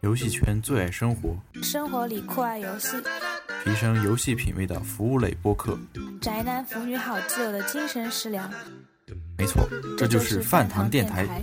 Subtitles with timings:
[0.00, 2.96] 游戏圈最爱生活，生活里酷爱游戏，
[3.62, 5.78] 提升游戏品味的服务类播客。
[6.20, 8.50] 宅男腐女好基友的精神食粮。
[9.36, 9.68] 没错，
[9.98, 11.26] 这就是饭堂电台。
[11.26, 11.42] 台。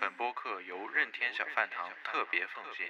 [0.00, 2.86] 本播客由任天小饭堂特别奉献。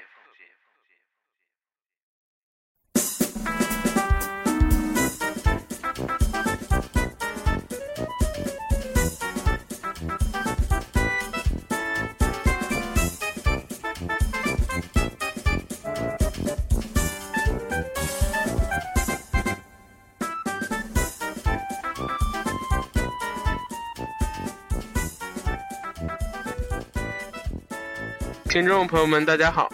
[28.57, 29.71] 听众朋友们，大家好，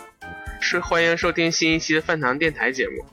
[0.60, 3.06] 是欢迎收听新一期的饭堂电台节目。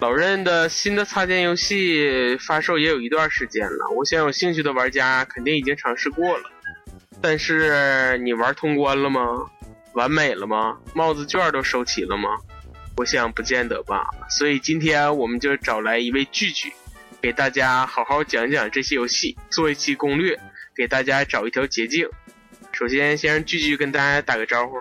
[0.00, 6.50] 老任的新的擦肩游戏发售也有一段时间了，我想有兴趣的玩家肯定已经尝试过了。
[7.20, 9.46] 但是你玩通关了吗？
[9.92, 10.76] 完美了吗？
[10.92, 12.28] 帽子券都收齐了吗？
[12.96, 14.04] 我想不见得吧。
[14.28, 16.72] 所以今天我们就找来一位聚聚，
[17.20, 20.36] 给大家好好讲讲这些游戏，做一期攻略，
[20.74, 22.08] 给大家找一条捷径。
[22.72, 24.78] 首先，先让聚聚跟大家打个招呼。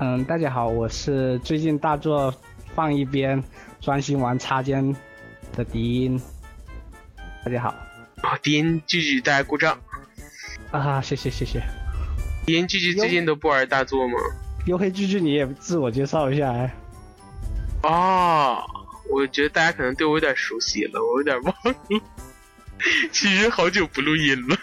[0.00, 2.32] 嗯，大家好，我是最近大作
[2.72, 3.42] 放一边，
[3.80, 4.94] 专心玩插肩
[5.52, 6.20] 的迪音。
[7.44, 7.74] 大家好
[8.22, 9.76] 啊，迪音继续大家鼓掌。
[10.70, 11.60] 啊，谢谢谢谢。
[12.46, 14.14] 迪音聚聚最近都不玩大作吗？
[14.64, 16.72] 黝黑巨巨，你也自我介绍一下哎。
[17.82, 18.62] 哦，
[19.10, 21.74] 我觉得大家可能对我有点熟悉了，我有点忘了。
[23.10, 24.56] 其实好久不录音了。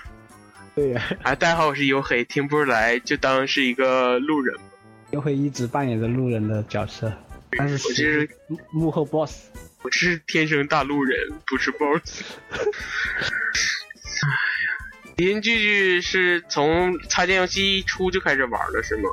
[0.75, 4.61] 对呀、啊，大家好，我是黝黑，听不出来就当是一个路人吧。
[5.11, 7.11] 黝黑一直扮演着路人的角色，
[7.57, 9.49] 但是我是幕幕后 boss。
[9.83, 11.17] 我是天生大路人，
[11.47, 12.23] 不是 boss。
[12.51, 14.67] 哎呀，
[15.17, 19.09] 林聚聚是从插件游戏一出就开始玩了是吗？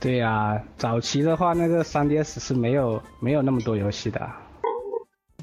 [0.00, 4.32] 对呀、早期的话，那个 3DS 是没有没有那么多游戏的，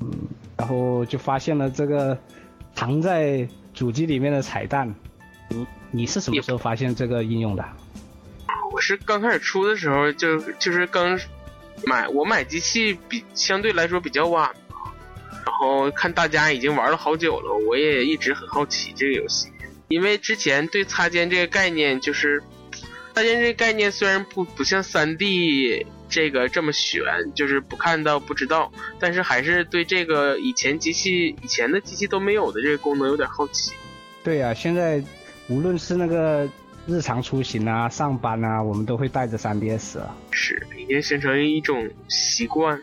[0.02, 0.12] 嗯，
[0.58, 2.18] 然后就发现了这个
[2.74, 4.94] 藏在主机里面的彩蛋。
[5.50, 7.66] 你你是什么时候发现这个应用的？
[8.82, 11.20] 是刚开始出的时候就就是刚
[11.86, 14.92] 买，我买机器比相对来说比较晚嘛，
[15.46, 19.48] 然后看大家已经玩了好久了，我也一直很好奇这个游戏，
[19.88, 22.44] 因为之前对擦肩这个概念就是，
[23.16, 27.02] 擦肩这个概念虽然不不像三 D 这个这么玄，
[27.34, 33.72] 就是不看到不知道，但是还是对这个以前机器以前的机器都没有的这个功能有点好奇。
[34.24, 35.02] 对呀、现在
[35.48, 36.48] 无论是那个
[36.88, 40.16] 日常出行啊、上班啊，我们都会带着 3DS 啊。
[40.32, 42.82] 是已经形成一种习惯，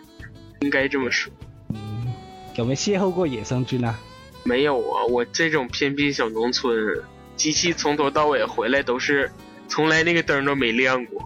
[0.60, 1.32] 应该这么说。
[1.70, 2.12] 嗯
[2.54, 3.98] 有没有邂逅过野生菌啊？
[4.44, 6.74] 没有啊，我这种偏僻小农村，
[7.36, 9.30] 机器从头到尾回来都是，
[9.68, 11.22] 从来那个灯都没亮过。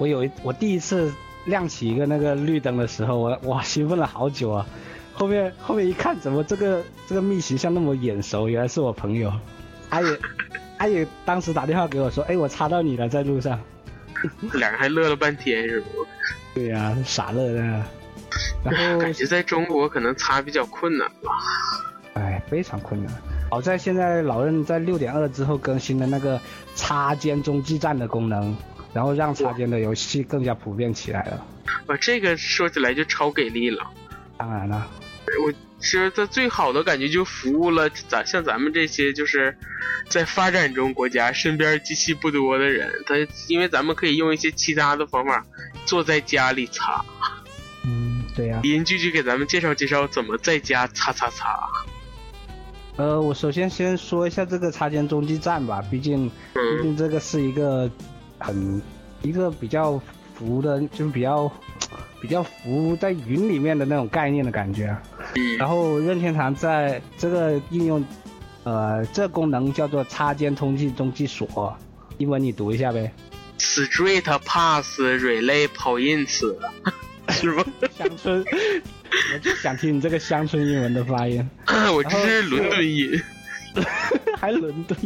[0.00, 1.12] 我有一我第一次
[1.44, 4.66] 亮起一个那个绿灯的时候，我 我兴奋了好久啊！
[5.14, 8.48] 后面后面一看，怎么这个这个密形象那么眼熟？
[8.48, 9.32] 原来是我朋友，
[9.88, 10.08] 他也
[10.82, 13.56] 他也当时打电话给我说，哎，我插到你了，在路上。
[14.54, 16.04] 俩人还乐了半天，是不？
[16.52, 17.60] 对呀、傻乐的。
[18.64, 21.30] 然后感觉在中国可能擦比较困难吧。
[22.14, 23.14] 哎，非常困难。
[23.48, 26.40] 好在现在老任在六点二之后更新了那个
[26.74, 28.56] 插肩中继站的功能，
[28.92, 31.46] 然后让插肩的游戏更加普遍起来了。
[31.86, 33.88] 啊，这个说起来就超给力了。
[34.36, 34.84] 当然了，
[35.46, 39.54] 我其实它最好的感觉就服务了咱像咱们这些就是
[40.08, 43.16] 在发展中国家身边机器不多的人，他
[43.48, 45.44] 因为咱们可以用一些其他的方法
[45.84, 47.04] 坐在家里擦。
[47.84, 51.58] 嗯，对呀、邻居就给咱们介绍介绍怎么在家擦擦擦。
[52.96, 57.90] 呃，我首先先说一下这个插肩中继站吧，毕竟毕竟这个是一个
[58.38, 58.80] 很
[59.22, 60.00] 一个比较
[60.34, 61.50] 服的，就是比较
[62.22, 64.86] 比较浮在云里面的那种概念的感觉。
[64.86, 65.02] 啊
[65.34, 68.04] 嗯然后任天堂在这个应用，
[68.64, 71.76] 呃，这功能叫做插件通信中继锁，
[72.18, 73.12] 英文你读一下呗。
[73.58, 76.54] Street Pass Relay Points，
[77.30, 77.64] 是吗？
[77.96, 78.44] 乡村，
[79.34, 81.48] 我就想听你这个乡村英文的发音。
[81.94, 83.10] 我这是伦敦音。
[84.38, 84.96] 还伦敦。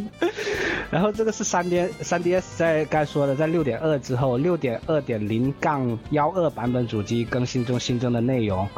[0.90, 8.68] 然后这个是三 D 三 DS 在该说的，在六点二之后，六点二点零杠幺二版本主机更新中新增的内容。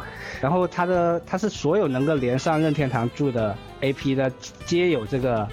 [0.41, 4.31] 然后它的它是所有能够连上任天堂柱的 AP 的，
[4.65, 5.47] 皆有这个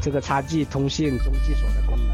[0.00, 2.08] 这个插记通信中继锁的功能。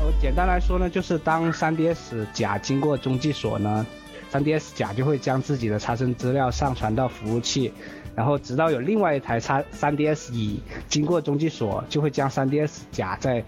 [0.00, 3.86] 呃，简单来说呢，就是当 3DS 甲经过中继锁呢
[4.32, 7.72] ，3DS 甲就会将自己的插身资料上传到服务器，
[8.16, 13.44] 然后直到有另外一台插 3DS 乙经过中继所，就会将 3DS 甲在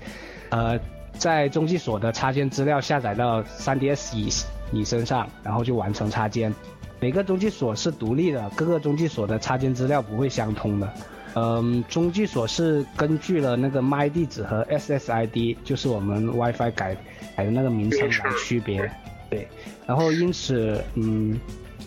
[0.50, 0.78] 呃
[1.18, 4.28] 在中继所的插件资料下载到 3DS 乙
[4.72, 6.52] 乙身上，然后就完成插件。
[6.98, 10.92] 每个中继所是独立的，各个中继所的插件资料不会相通的。
[11.34, 16.96] 嗯，中继所是根据了那个 MAC 地址和 SSID，就是我们 WiFi 改
[17.36, 18.90] 改的那个名称来区别。
[19.28, 19.46] 对，
[19.86, 21.38] 然后因此，嗯，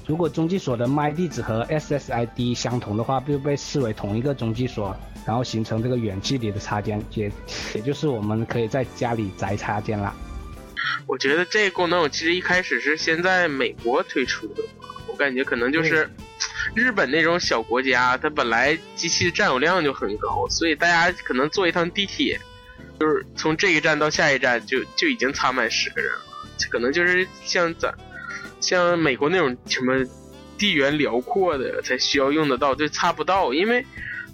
[0.10, 7.32] 如果中继所的 MAC 地址和 SSID 相同的话，就被视为同一个中继所，然后形成这个远距离的插件，也
[7.76, 10.12] 也就是我们可以在家里宅插件了。
[11.06, 14.64] 我觉得这个功能其实一开始是先在美国推出的，
[15.08, 16.10] 我感觉可能就是
[16.74, 22.42] 日本那种小国家，它本来机器的占有量就很高，所以大家可能坐一趟地铁，
[23.00, 26.22] 就是从这一站到下一站就就已经插满十个人了。
[26.72, 27.94] 可能就是像咱
[28.60, 30.06] 像美国那种什么
[30.58, 33.86] 地缘辽阔的才需要用得到，就插不到，因为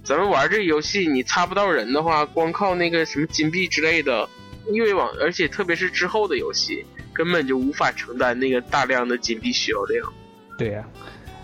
[0.04, 4.28] 咱们玩这个游戏，你插不到人的话，光靠那个什么金币之类的。
[4.72, 6.84] 因为网，而且特别是之后的游戏，
[7.14, 10.14] 根本就无法承担那个大量的金币需要量。
[10.58, 10.84] 对呀，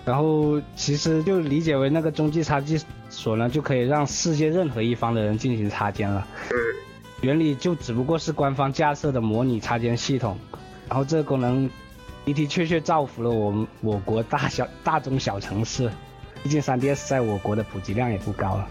[0.04, 2.82] 然后其实就理解为那个中继插件
[3.12, 6.28] 所呢，就可以让世界任何一方的人进行插件了。
[6.50, 6.58] 嗯。
[7.22, 10.40] 原理就只不过是官方架设的模拟插件系统，
[10.90, 11.70] 然后这个功能
[12.26, 15.90] 的的确确造福了我们我国大小大中小城市，
[16.44, 18.70] 毕竟 3DS 在我国的普及量也不高了。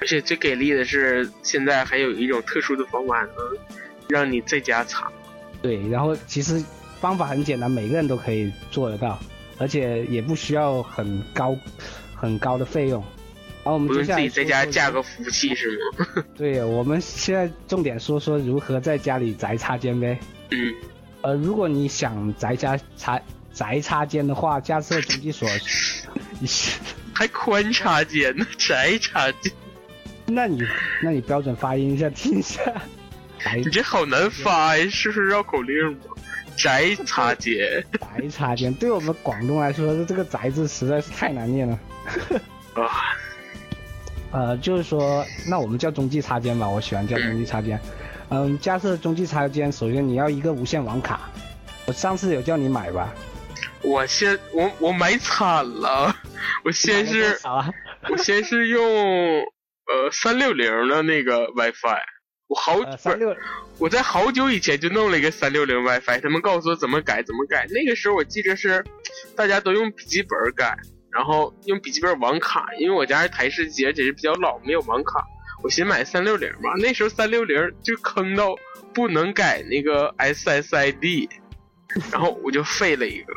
[0.00, 3.30] 而且最给力的是，现在还有一种特殊的方法能
[4.08, 5.10] 让你在家插。
[5.60, 6.62] 对，然后其实
[7.00, 9.18] 方法很简单，每个人都可以做得到，
[9.58, 11.56] 而且也不需要很高
[12.14, 13.02] 很高的费用。
[13.64, 16.24] 然后我们接下来自己在家架个服务器是吗？
[16.36, 20.16] 对，我们现在重点说说如何在家里宅插件呗。
[20.50, 20.74] 嗯。
[21.22, 23.20] 呃，如果你想宅家插
[23.52, 25.48] 宅插间的话，架设中继所，
[27.12, 29.52] 还宽插间呢，宅插间。
[30.26, 30.62] 那你，
[31.02, 32.60] 那你标准发音一下听一下。
[33.56, 35.98] 你这好难发呀，是不是绕口令吗？
[36.56, 41.78] 宅插间，宅插间，对我们广东来说，这个“宅”字实在是太难念了。
[42.74, 43.16] 啊，
[44.32, 47.80] 呃，就是说，那我们叫中继插间吧，我喜欢叫中继插间。
[47.84, 47.90] 嗯，
[48.60, 51.30] 架设中继插件，首先你要一个无线网卡。
[51.86, 53.12] 我上次有叫你买吧？
[53.82, 56.14] 我先，我我买惨了。
[56.64, 57.38] 我先是，
[58.10, 58.82] 我先是用。
[59.90, 62.02] 呃，三六零的那个 WiFi，
[62.48, 63.38] 我好不是，
[63.78, 67.66] 我在好久以前就弄了一个三六零 WiFi，他们告诉我怎么改怎么改。
[67.70, 68.84] 那个时候我记着是，
[69.34, 70.76] 大家都用笔记本改，
[71.10, 75.24] 然后用笔记本网卡，因为我家是台式机，而且是比较老，没有网卡。
[75.62, 78.54] 我寻买三六零吧，那时候三六零就坑到
[78.94, 81.28] 不能改那个 SSID，
[82.12, 83.32] 然后我就废了一个。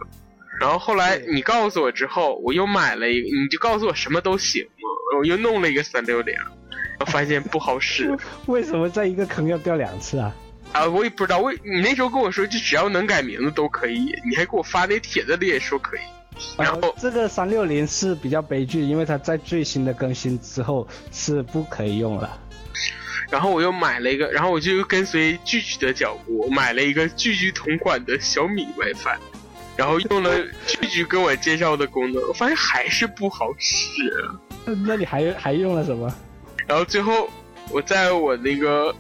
[0.59, 5.18] 然后后来你告诉我之后，我又买了一个，你就告诉我什么都行嘛。
[5.18, 6.35] 我又弄了一个三六零，
[7.00, 8.15] 我发现不好使。
[8.45, 10.33] 为什么在一个坑要掉两次啊？
[10.71, 11.39] 啊，我也不知道。
[11.39, 16.01] 为你那时候跟我说，就只要能改名字都可以，你还给我发那帖子里也说可以。
[16.57, 22.38] 然后这个三六零是比较悲剧，因为它在最新的更新之后是不可以用了。
[23.29, 29.17] 然后我又买了一个，然后我就跟随聚聚的脚步，买了一个聚聚同款的小米 WiFi，
[29.77, 34.11] 然后用了聚聚跟我介绍的功能，我发现还是不好使。
[34.85, 36.13] 那你还还用了什么？
[36.67, 37.29] 然后最后
[37.69, 38.94] 我在我那个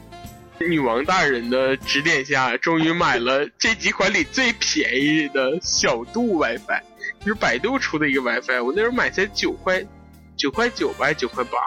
[0.59, 6.81] 女王大人的指点下，终于买了这几款里最便宜的小度 WiFi，
[7.21, 8.61] 就是百度出的一个 WiFi。
[8.61, 9.85] 我那时候买才九块
[10.35, 11.57] 九块九吧，九块八。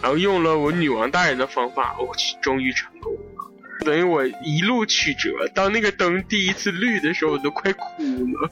[0.00, 3.18] 然后用了我女王大人的方法，我去，终于成功了。
[3.84, 8.50] 等于我一路曲折，当那个灯第一次绿的时候，我都快哭了。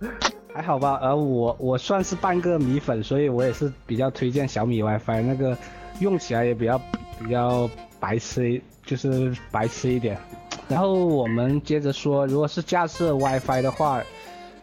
[0.54, 5.56] 还好吧，而我我算是半个米粉，所以我也是比较推荐小米 WiFi，那个
[6.00, 6.78] 用起来也比较
[7.22, 10.18] 比较白痴，就是白痴一点。
[10.68, 14.02] 然后我们接着说，如果是架设 WiFi 的话，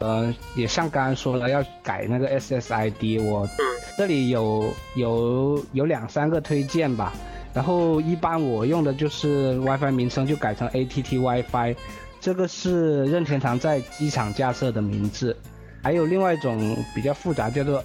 [0.05, 3.49] 呃，也像刚刚说了要改那个 SSID，我
[3.97, 7.11] 这里有有有两三个推荐吧。
[7.55, 11.75] 然后一般我用的就是 WiFi 名称就改成 ATT WiFi，
[12.19, 15.35] 这个是任天堂在机场架设的名字。
[15.81, 17.83] 还有另外一种比较复杂，叫做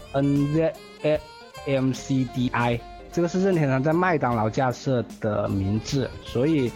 [1.64, 2.80] NZMCDI，
[3.12, 6.70] 这个是任天堂在麦当劳架设的名字，所以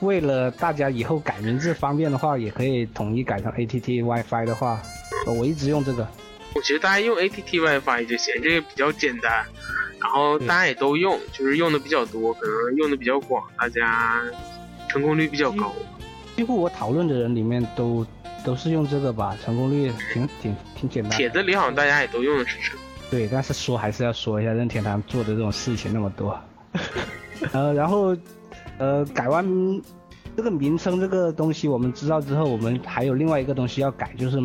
[0.00, 4.80] 为了大家以后改名字方便的话，也可以统一改成 ATT WiFi 的话，
[5.26, 6.06] 我一直用这个。
[6.54, 9.44] 我觉得大家用 ATT WiFi 就行，这个比较简单，
[10.00, 14.22] 然后大家也都用，就是用的比较多，可能用的比较广，大家
[14.88, 15.72] 成功率比较高。
[16.36, 18.06] 几乎我讨论的人里面都。
[18.44, 21.16] 都是用这个吧，成功率挺挺挺简单的。
[21.16, 22.78] 帖子里好像大家也都用的是这个。
[23.10, 26.38] 对，但是说还是要说一下，任天堂做的这种事情那么多，
[27.52, 28.14] 呃，然后
[28.78, 29.46] 呃改完
[30.36, 34.38] 这个名称这个东西我们知道之后，我们还有另外一个东西要改，就是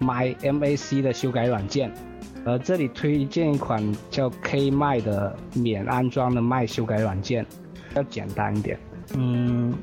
[0.00, 1.92] My MAC 的修改软件。
[2.44, 7.44] 呃，这里推荐一款叫 KMy 的免安装的 My 修改软件，
[7.94, 8.78] 要简单一点。
[9.14, 9.74] 嗯，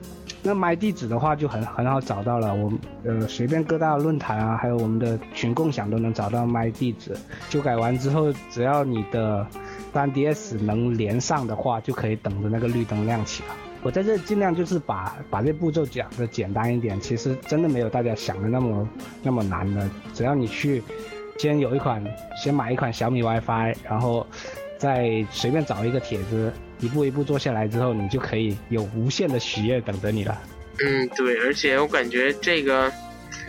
[0.41, 2.71] 那 My 地址的话就很很好找到了，我
[3.03, 7.15] 呃随便各大论坛啊，还有我们的群共享都能找到 My 地址。
[7.49, 9.45] 修改完之后，只要你的
[9.93, 13.49] 3DS 能连上的话，就可以等着那个绿灯亮起了。
[13.83, 18.89] 我在这尽量就是把把这步骤讲的简单一点，其实真的没有大家想的那么
[19.21, 20.81] 那么难的，只要你去。
[21.39, 22.01] 先有一款，
[22.37, 24.25] 先买一款小米 WiFi，然后
[24.77, 30.39] 再随便找一个帖子，一步一步做下来之后，你就可以有无限的喜悦等着你了。
[30.79, 32.89] 嗯，对，而且我感觉这个，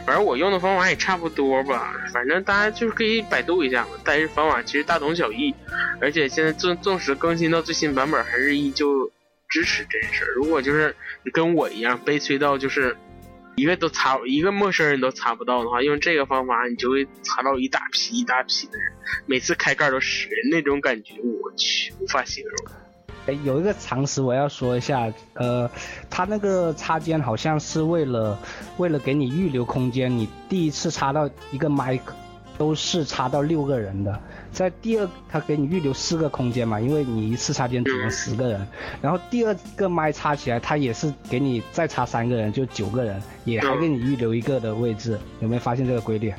[0.07, 1.95] 反正我用的方法也差不多吧。
[2.13, 5.55] 反正大家就是可以百度一下嘛，但是方法其实大同小异。
[6.01, 9.09] 而且现在纵纵使更新到最新版本，还是依旧
[9.49, 10.29] 支持这件事儿。
[10.35, 12.97] 如果就是你跟我一样悲催到就是。
[13.57, 18.93] 一个都擦，一个陌生人都擦不到的话，用这个方法，你就会擦到一大批一大批的人，
[19.27, 22.67] 每次开盖都十人那种感觉，我去，无法形容。
[23.27, 25.71] 哎，有一个常识我要说一下，呃，
[26.11, 28.37] 它那个插件好像是为了
[28.77, 32.13] 为了给你预留空间，你第一次插到一个麦克。
[32.57, 34.21] 都是插到六个人的，
[34.53, 38.67] 在第二他给你预留四个空间嘛，因为你一次插间只能十个人，
[39.03, 46.33] 然后第二个麦插起来，他也是给你再插三个人，就九个人，也还给你预留一个的位置，有没有发现这个规律？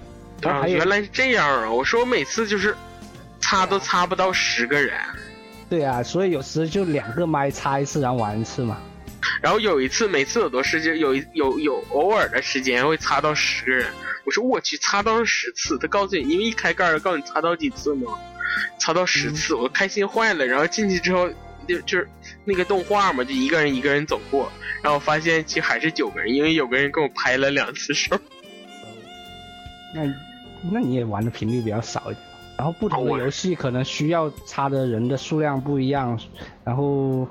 [0.43, 1.71] 啊，原来是这样啊！
[1.71, 2.75] 我说我每次就是
[3.39, 4.93] 插都插不到十个人。
[5.69, 8.77] 对啊，所以有时就两个麦插一次，然后玩一次嘛。
[9.41, 13.87] 然后有一次，每次有多时间，有有有偶尔的时间会擦到十个人。
[14.25, 15.77] 我说我去，擦到十次。
[15.77, 18.11] 他告诉你，因为一开盖儿，告诉你擦到几次吗？
[18.79, 20.45] 擦到十次，我开心坏了。
[20.45, 21.29] 然后进去之后，
[21.67, 22.07] 就就是
[22.43, 24.51] 那个动画嘛，就一个人一个人走过，
[24.81, 28.19] 然后发现其实还是九个人，因为有个人跟我拍了两次手。
[29.93, 30.01] 那
[30.71, 32.17] 那你也玩的频率比较少一点。
[32.57, 36.17] 然后不同的游戏可能需要擦的人的数量不一样，
[36.63, 37.27] 然后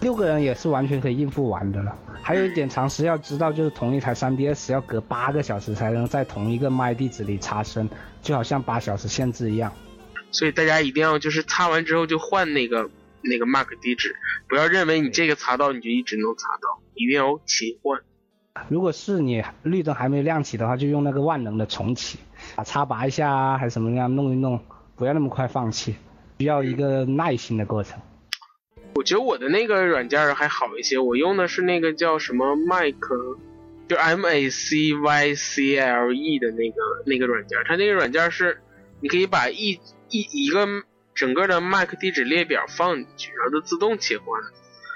[0.00, 1.96] 六个人也是完全可以应付完的了。
[2.22, 7.88] 还有一点常识要知道，就是同一台 3DS 要隔八个小时才能在同一个麦地址里插声，
[8.22, 9.72] 就好像八小时限制一样。
[10.30, 12.90] 所以大家一定要就是插完之后就换那个
[13.22, 14.14] 那个 MAC 地址，
[14.48, 18.00] 不要认为你这个插到你就一直能插到，一定要勤换。
[18.68, 22.18] 如果是你绿灯还没亮起的话，就用那个万能的重启。
[22.54, 24.60] 把插拔一下啊，还是什么样弄一弄，
[24.96, 25.94] 不要那么快放弃，
[26.38, 28.00] 需要一个耐心的过程。
[28.00, 28.15] 我
[29.06, 32.94] 觉得我的那个软件还好一些，我用的是那个叫什么 Mac，
[33.88, 38.60] 就 M A C Y C L E 的那个那个软件，它那个软件是
[39.00, 40.66] 你可以把一一一个
[41.14, 44.42] 整个的 Mac 地址列表放进去，然后就自动切换，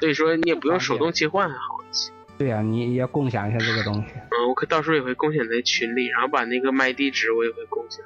[0.00, 2.12] 所以说你也不用手动切换，还好一些。
[2.36, 4.08] 对呀，你也要共享一下这个东西。
[4.14, 8.04] 嗯，我可到时候也会共享在群里，然后把那个麦地址我也会共享。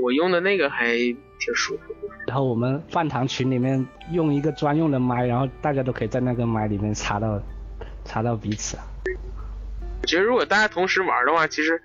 [0.00, 1.94] 我用的那个还挺舒服。
[2.26, 7.40] 然后我们饭堂群里面用一个专用的麦，然后大家都可以在那个麦里面查到
[8.04, 8.76] 查到彼此。
[10.00, 11.80] 我觉得如果大家同时玩的话，其实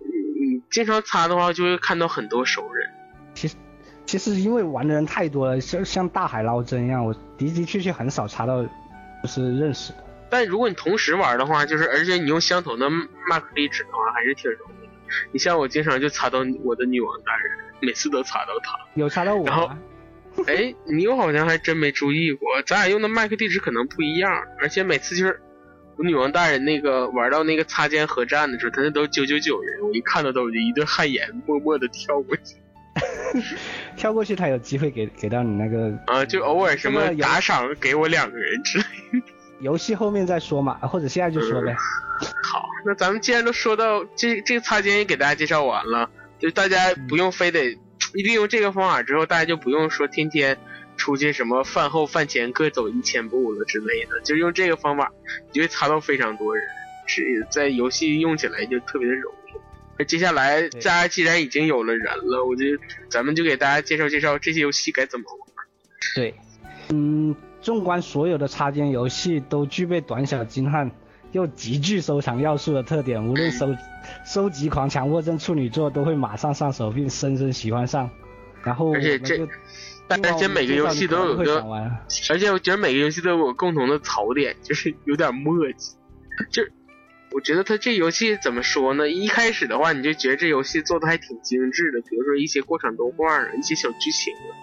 [0.00, 2.90] 你你经常插的话，就会看到很多熟人。
[3.34, 3.56] 其实
[4.04, 7.20] 其实因为玩的人太多了，像像大海捞针一样，我的
[7.52, 8.70] 的确确很少查到就
[9.26, 10.04] 是认识的。
[10.30, 14.87] 但如果你同时玩的话，就是而且你用相同的 MAC 地址的话，还是挺容易的。
[15.32, 18.78] 你像我经常就查到我的女王大人，每次都查到她。
[18.94, 19.46] 有查到我。
[19.46, 19.70] 然后，
[20.46, 24.30] 哎，你我好像还真没注意过，咱俩用的 MAC 地址可能不一样。
[24.60, 25.40] 而且每次就是
[25.96, 32.56] 我女王大人那个玩到那个擦肩合战的时候，他那都九九九人，我一看到都一顿汗颜，默默的跳过去。
[33.96, 38.84] 跳过去他有机会给给到你那个啊，就偶尔什么打赏给我两个人之类
[39.20, 39.26] 的。
[39.60, 41.74] 游戏后面再说嘛，或者现在就说呗。
[42.44, 47.78] 好，那咱们既然都说到这，这个擦肩也给大家介绍完了，就大家不用非得
[48.12, 50.58] 利用这个方法之后，大家就不用说天天
[50.96, 55.12] 出去什么饭后饭前各走一千步了之类的，就用这个方法，
[55.46, 56.64] 你就会擦到非常多人，
[57.06, 59.58] 是在游戏用起来就特别的容易。
[59.98, 62.64] 那接下来大家既然已经有了人了，我就
[63.10, 65.66] 咱们就给大家介绍介绍这些游戏该怎么玩。
[66.14, 66.34] 对，
[66.90, 67.34] 嗯。
[67.68, 70.90] 纵观所有的插件游戏，都具备短小精悍
[71.32, 73.22] 又极具收藏要素的特点。
[73.22, 73.76] 无论 收
[74.24, 78.08] 收集狂、强迫症处女座，都会马上上手并深深喜欢上。
[78.62, 79.46] 然后，而且这，
[80.08, 81.62] 而且每个游戏都有个，
[82.30, 85.94] 而且我觉得每个游戏都有共同的槽点，就是有点墨迹。
[86.50, 86.62] 就
[87.32, 89.10] 我觉得他这游戏怎么说呢？
[89.10, 94.56] 一开始的话，你就觉得这游戏做的还挺精致的，比如说一些过场动画啊，一些小剧情啊。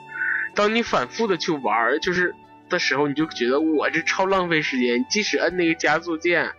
[0.56, 2.34] 当你反复的去玩，就是
[2.70, 5.06] 的时候，你就觉得我这超浪费时间。
[5.10, 6.52] 即使摁那个加速键，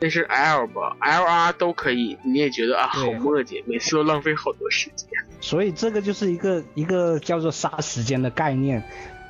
[0.00, 5.08] 那是 L 吧，L R 都可以，你也觉得啊好磨叽，每次都浪费好多时间。
[5.40, 8.82] 所以这个就是一个一个叫做杀时间的概念。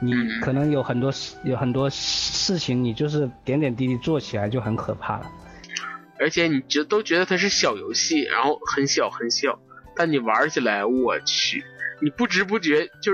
[0.02, 5.30] 你可能有很多事，有很多事情，你就是点点滴滴做起来就很可怕了。
[6.18, 9.58] 而且你觉都觉得它是小游戏，然后很小很小，
[9.94, 11.62] 但你玩起来，我去，
[12.00, 13.12] 你不知不觉就，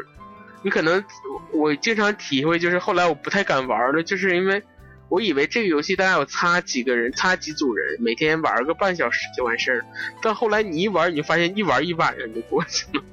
[0.62, 1.04] 你可能
[1.52, 4.62] 我经常体会就是后来我不太敢玩了，就是因为
[5.08, 9.84] 我以为这个游戏大家有擦几个人，擦几组人，每天玩个半小时就完事儿，
[10.22, 13.04] 但后来你一玩，你就发现一玩一晚上就过去了。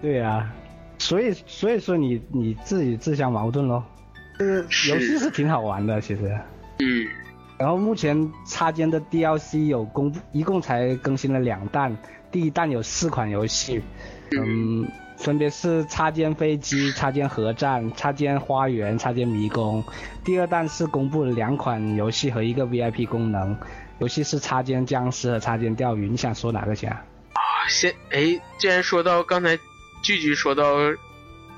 [0.00, 0.52] 对呀。
[0.98, 3.84] 所以，所以说你你自己自相矛盾喽。
[4.38, 4.64] 这个游
[4.98, 6.34] 戏是挺好玩的，其实。
[6.78, 7.06] 嗯。
[7.58, 11.94] 然后目前插件的 DLC 有公布，一共才更新了两弹。
[12.32, 13.82] 第一弹有四款游戏，
[14.30, 19.82] 嗯，分别是插肩飞机、插肩核战、插肩花园、插肩迷宫。
[20.24, 23.56] 第二弹是公布了两款游戏和一个 VIP 功能，
[23.98, 26.08] 游戏是插肩僵尸和插肩钓鱼。
[26.08, 26.90] 你想说哪个先？
[26.90, 27.02] 啊，
[27.68, 29.58] 先哎，既然说到刚才。
[30.02, 30.76] 句句说到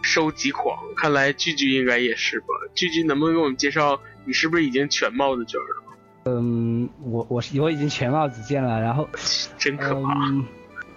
[0.00, 2.46] 收集狂，看来句句应该也是吧？
[2.72, 5.84] 句句能不能给我们介绍，你是不是已经全帽子卷了？
[6.24, 9.06] 嗯，我我我已经全帽子见了，然后
[9.58, 10.10] 真可怕。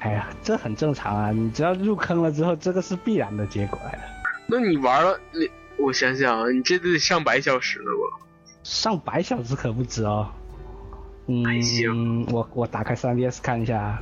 [0.01, 4.01] 哎呀，这很正常啊，你只要入坑了之后，这个是必然的结果来的。
[4.47, 8.25] 那你玩了，你我想想啊，你这得上百小时了吧？
[8.63, 10.31] 上百小时可不止哦。
[11.27, 14.01] 嗯，行，我我打开 3DS 看一下。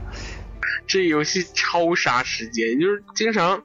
[0.88, 3.62] 这游戏超杀时间，就是经常，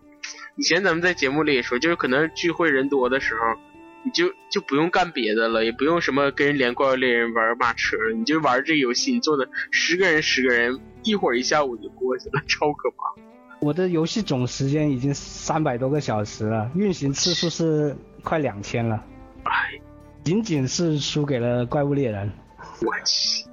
[0.56, 3.58] 以前咱们在节目里也说，就是可能聚会人多的时候，
[4.04, 12.96] 你就就不用干别的了，也不用什么跟人连怪物猎人玩马车，你就玩这游戏，你坐的十个人十个人，一会儿一下午就过去了， 超可怕。
[13.60, 19.04] 我的游戏总时间已经三百多个小时了，运行次数是快两千了，
[19.44, 19.80] 哎，
[20.24, 22.30] 仅仅是输给了怪物猎人。
[22.80, 23.46] 我去，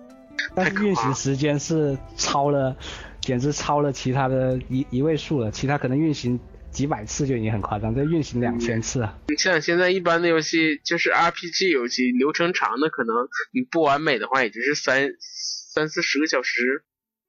[0.55, 2.75] 但是运行时间是超了。
[3.21, 6.39] 简直超了其他的一一位数了，其他可能运行
[6.71, 9.15] 几百次就已经很夸张，这运行两千次啊！
[9.27, 13.15] 你像现在一般的游戏，就是 RPG 游戏，流程长的可能
[13.53, 16.83] 你不完美的话，也就是三三四十个小时，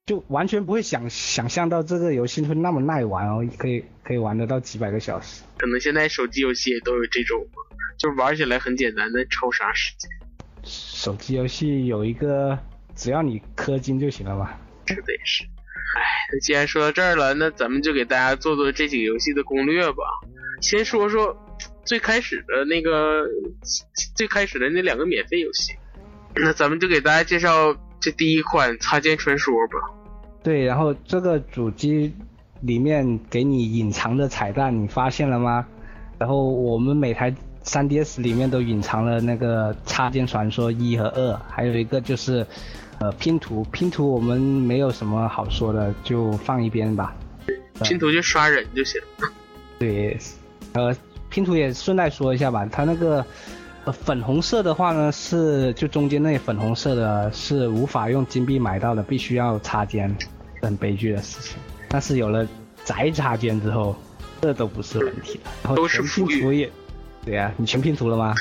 [0.04, 5.44] 就完全不会想想象到这个游戏会那么耐玩哦，可以可以玩得到几百个小时。
[5.56, 7.46] 可能现在手机游戏也都有这种，
[7.98, 10.10] 就玩起来很简单的超杀时间。
[10.64, 12.58] 手机游戏有一个，
[12.96, 14.50] 只要你氪金就行了嘛。
[14.84, 15.44] 这个也是。
[15.44, 20.02] 哎，那既然说到这儿了，那咱们就给大家做做这几个游戏的攻略吧。
[20.60, 21.36] 先说说
[21.84, 23.24] 最开始的那个，
[24.16, 25.74] 最开始的那两个免费游戏。
[26.34, 29.94] 那咱们就给大家介绍这第一款《擦肩传说》吧。
[30.42, 32.12] 对，然后这个主机
[32.60, 35.64] 里面给你隐藏的彩蛋，你发现了吗？
[36.18, 37.34] 然后我们每台
[37.64, 42.46] 3DS 里面都隐藏了那个《擦肩传说》一和二，还有一个就是。
[42.98, 47.12] 呃，拼图拼图我们没有什么好说的，就放一边吧。
[47.82, 49.00] 拼图就刷人就行。
[49.76, 50.16] 对，
[50.74, 50.94] 呃，
[51.28, 53.26] 拼图也顺带说一下吧，它那个
[53.90, 60.14] 粉红色的话呢，是就中间那粉红色的，是无法用金币买到的，必须要插肩，
[60.60, 61.56] 很悲剧的事情。
[61.88, 62.46] 但是有了
[62.84, 63.96] 宅插肩之后，
[64.40, 65.50] 这都不是问题了。
[65.64, 66.70] 然后全拼图也，
[67.24, 68.34] 对呀，你全拼图了吗？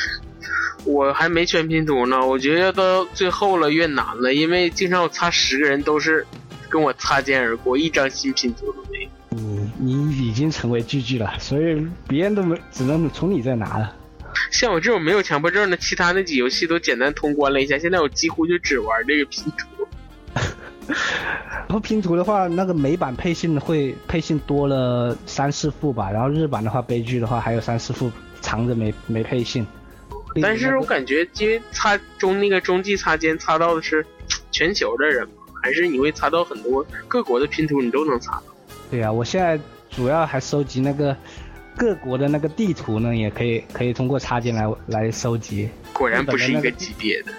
[0.83, 6.25] 我还没全拼图呢，我觉得到最后了越难了，因为经常我擦十个人都是
[6.69, 9.09] 跟我擦肩而过，一张新拼图都没有。
[9.29, 13.95] 你你已经成为巨巨了，所以别人都没只能从你这拿了。
[14.51, 19.87] 像我这种没有强迫症的，其他那几游戏都简单通关了一下，现在我几乎就只玩这个拼图。
[20.87, 29.65] 然后拼图的话，那个美版配信会配信多了三四副吧，然后日版的话，悲剧的话还有三四副藏着没没配信。
[30.41, 34.05] 但是我感觉，因为擦中那个中继擦肩擦到的是
[34.51, 35.27] 全球的人，
[35.61, 38.43] 还是你会擦到很多各国的拼图，你都能擦到。
[38.89, 41.15] 对呀，我现在主要还收集那个
[41.81, 45.67] 各国的那个地图呢，也可以可以通过插件来来收集。
[45.91, 47.31] 果然不是一个级别的。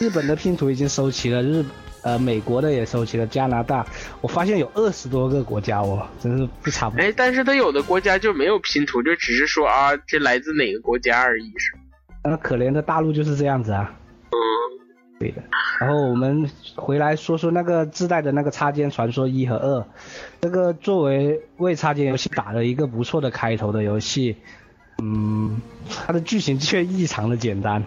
[0.00, 1.64] 日本的拼图已经收齐了，日
[2.02, 3.86] 呃美国的也收齐了，加拿大
[4.20, 7.00] 我发现有二十多个国家哦，真是不差不。
[7.00, 11.72] 哎，但是他有的国家就没有拼图，就只是说啊，这来自哪个国家而已，是。
[12.24, 13.94] 那可怜的大陆就是这样子啊。
[14.32, 14.36] 嗯，
[15.24, 15.42] 对的。
[15.80, 19.86] 然后我们回来说说那个自带的那个插件传说一和二，
[20.42, 24.36] 这个作为为插件游戏打了一个不错的开头的游戏，
[25.02, 25.62] 嗯，
[26.06, 27.82] 它的剧情却异常的简单。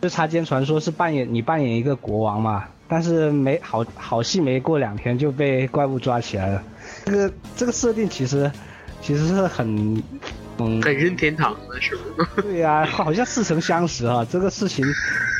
[0.00, 6.62] 就插件传说是扮演你扮演一个国王嘛，但是没好好戏没过两天就被怪物抓起来了。
[7.06, 8.52] 这个这个设定其实
[9.00, 10.02] 其实是很
[10.58, 12.26] 嗯很任天堂的是吗？
[12.42, 14.84] 对呀、好像似曾相识啊、这个事情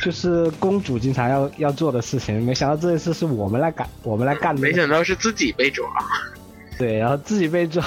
[0.03, 4.61] 就是公主经常要要做的事情，没想到这一次是我们来干我们来干的。
[4.61, 5.85] 没想到是自己被抓。
[6.77, 7.83] 对，然后自己被抓，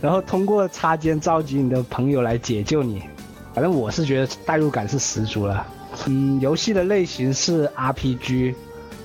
[0.00, 3.02] 然后通过插肩召集你的朋友来解救你。
[3.52, 5.66] 反正我是觉得代入感是十足了。
[6.06, 8.54] 嗯，游戏的类型是 RPG，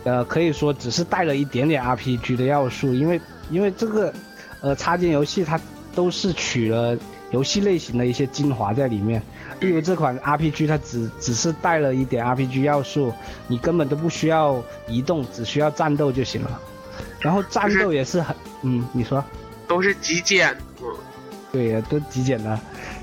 [0.06, 3.19] 呃，可以说只是带了一点点 RPG 的要素，因为
[3.52, 4.13] 因为这个
[4.62, 5.60] 呃插件游戏它
[5.93, 6.98] 都是取了
[7.32, 9.22] 游戏类型的一些精华在里面。
[9.60, 13.13] 例如这款 RPG 它只只是带了一点 RPG 要素，
[13.48, 16.60] 你根本都不需要移动，只需要战斗就行了。
[17.20, 19.24] 然后战斗也是很，嗯，你说。
[19.68, 20.88] 都是极简，嗯，
[21.52, 22.60] 对，都极简的，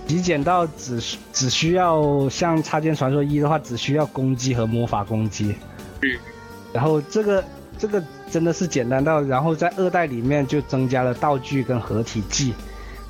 [0.07, 5.55] 极简到只需只需要像《插件传说一》的话，只需要攻击和魔法攻击。
[6.03, 6.11] 嗯。
[6.73, 7.45] 然后这个
[7.79, 12.53] 这个真的是简单到，然后在二代里面就增加了道具跟合体技，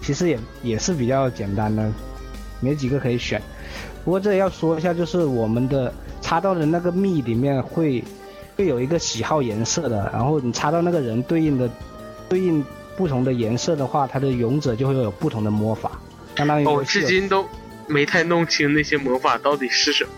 [0.06, 1.90] 其实也也是比较简单的，
[2.60, 3.42] 没几个可以选。
[4.04, 8.04] 不过这里要说一下，就是我们的插到的那个蜜里面会
[8.56, 11.68] 会有一个喜好颜色的，然后你插到那个人对应的
[12.28, 12.64] 对应
[12.96, 16.00] 不同的颜色的话，它的勇者就会有不同的魔法，
[16.36, 17.44] 相当于哦，至今都
[17.88, 20.10] 没太弄清那些魔法到底是什么。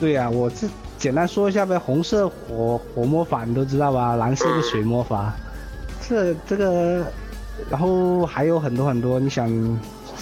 [0.00, 0.66] 对呀、我这
[0.98, 4.16] 简单说一下呗，红色火火魔法你都知道吧？
[4.16, 5.32] 蓝色的水魔法，
[6.08, 7.06] 这这个，
[7.68, 9.48] 然后还有很多很多，你想，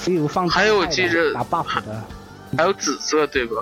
[0.06, 2.02] 例如放还有伤害的记着打 buff 的，
[2.56, 3.54] 还有紫色对吧？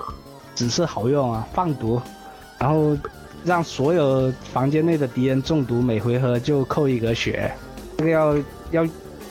[0.54, 2.00] 紫色好用啊，放毒，
[2.58, 2.96] 然后
[3.44, 7.52] 让所有房间内的敌人中毒，每回合就扣一格血。
[7.98, 8.36] 这个要
[8.70, 8.88] 要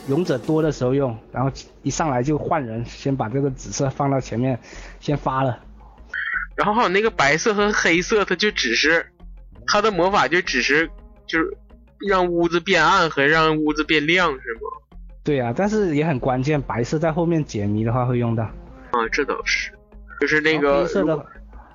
[0.07, 4.59] 勇者多的时候用，然后一上来就换人，先把这个紫色放到前面，
[4.99, 5.57] 先发了。
[6.55, 9.05] 然后还有那个白色和黑色，它就只是
[9.67, 10.89] 它的魔法就只是
[11.27, 11.57] 就是
[12.07, 14.97] 让屋子变暗和让屋子变亮是吗？
[15.23, 18.43] 对啊，但是也很关键，白色在后面解谜的话会用到。
[18.43, 19.71] 啊，这倒是，
[20.21, 21.25] 就是那个黑色的，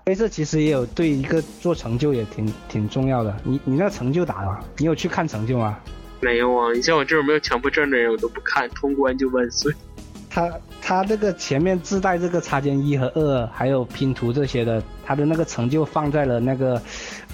[0.07, 3.37] 黑色其实也有对一个做成就也挺挺重要的。
[3.45, 4.61] 你你那成就打了？
[4.79, 5.79] 你有去看成就吗？
[6.21, 9.73] 没有啊，你像我这种没有强迫症的人，我都不看，通关就万岁。
[10.31, 10.49] 他
[10.81, 16.81] 他这个前面自带这个插件一和二，还有拼图这些的，他的那个成就放在了那个，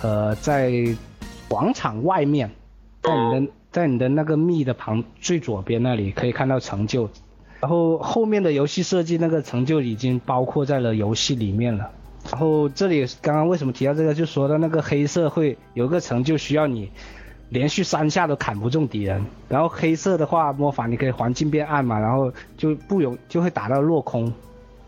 [0.00, 0.72] 呃，在
[1.46, 2.50] 广场外面，
[3.06, 7.08] 在你的在你的那个密的旁最左边那里可以看到成就，
[7.60, 11.90] 然后后面的游戏设计那个成就已经包括在了游戏里面了。
[12.30, 16.90] 然后这里刚刚为什么提到这个，就说到那个黑色会有个成就需要你
[17.50, 24.32] 连续三下都砍不中敌人，然后黑色的话魔法你可以环境变暗嘛，然后就不容就会打到落空，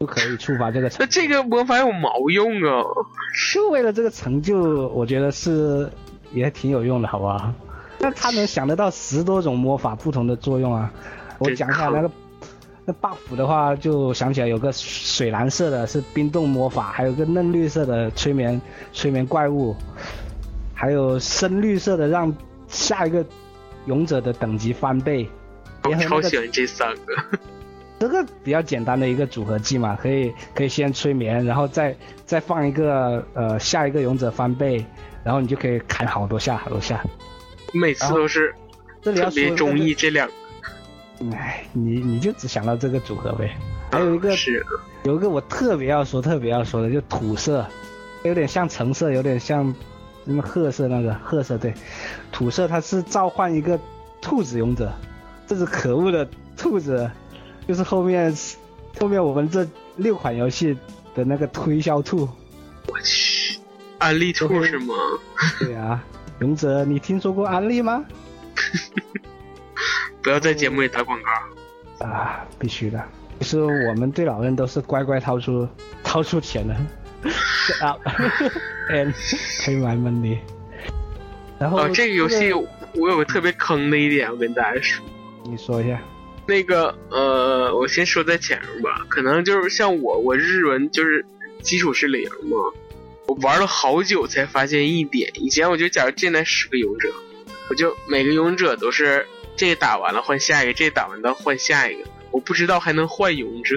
[0.01, 2.83] 就可以触发这个成那这个魔法有毛用啊？
[3.55, 5.89] 就为了这个成就，我觉得是
[6.33, 7.53] 也挺有用的，好不好？
[7.99, 10.93] 那他能想得到十多种魔法不同的作用啊！
[11.39, 12.11] 我讲一下那个
[12.85, 18.61] 那 buff 的话，就想起来有个水蓝色的是冰冻魔法，还有个嫩绿色的催眠
[18.93, 19.75] 催眠怪物，
[20.75, 22.35] 还有深绿色的让
[22.69, 23.25] 下一个
[23.87, 25.29] 勇者的等级翻倍。
[25.85, 27.39] 我超喜欢这三个。
[28.01, 34.87] 这个比较简单的一个组合技嘛，可以可以先催眠，然后再再放一个呃下一个勇者翻倍，
[35.25, 37.05] 然后你就可以砍好多下好多下。
[37.73, 38.55] 每次都是
[39.03, 40.35] 这里要别中意这两个。
[41.33, 43.57] 哎，你你就只想到这个组合呗。
[43.91, 44.65] 还有一个是
[45.05, 47.67] 有一个我特别要说特别要说的，就土色，
[48.23, 49.75] 有点像橙色，有点像
[50.27, 51.75] 什么褐色那个褐色对，
[52.31, 53.79] 土色它是召唤一个
[54.21, 54.93] 兔子勇者，
[55.47, 57.11] 这只可恶的兔子，
[57.67, 58.37] 就是后面
[59.01, 60.77] 后面我们这六款游戏
[61.15, 62.29] 的那个推销兔。
[62.87, 63.59] 我去，
[63.99, 64.95] 安利兔是吗？
[65.59, 66.05] 对啊，
[66.41, 68.05] 勇者，你听说过安利吗？
[70.23, 72.07] 不要在节目里打广告。
[72.07, 73.03] 啊，必须的。
[73.41, 75.69] 其实我们对老人都是乖乖掏出
[76.03, 76.75] 掏出钱的
[77.85, 77.97] 啊
[78.91, 79.13] ，and
[79.63, 80.39] pay my money。
[81.59, 85.05] 然后、哦，这个游戏我有个特别坑的一点，我跟大家说。
[85.45, 86.01] 你说一下。
[86.47, 91.25] 那个呃，我先说在前面吧，可能就是像我，我日文就是
[91.63, 92.57] 基础是零嘛，
[93.29, 95.31] 我玩了好久才发现一点。
[95.35, 97.13] 以前我就假如进来十个勇者，
[97.71, 103.77] 我就每个勇者都是这打完了换下一个，这打完了换下一个，我不知道还能换勇者。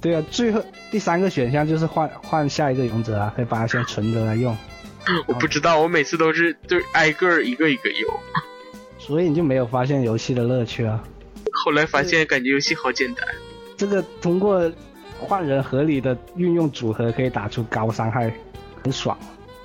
[0.00, 4.56] 对啊，最后第三个选项就是换换下一个勇者啊，可以把它先存着来用。
[5.26, 8.20] 我不知道，我每次都是就是挨个一个一个用。
[8.98, 11.02] 所以你就没有发现游戏的乐趣啊。
[11.64, 13.24] 后来发现感觉游戏好简单。
[13.76, 14.70] 这个通过
[15.18, 18.32] 换人合理的运用组合可以打出高伤害，
[18.82, 19.16] 很爽，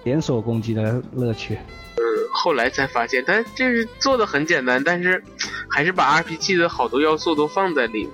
[0.03, 1.55] 连锁攻击的乐趣。
[1.95, 2.01] 嗯，
[2.31, 5.23] 后来才发现，但这是做的很简单，但是
[5.69, 8.11] 还是把 RPG 的好多要素都放在里面，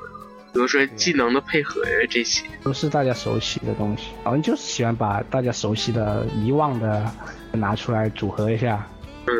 [0.54, 2.44] 比如说技能的配合呀这些。
[2.64, 7.10] 都是大家熟悉的东西，好像就是喜欢把大家熟悉的、遗忘的
[7.52, 8.88] 拿出来组合一下，
[9.26, 9.34] 嗯，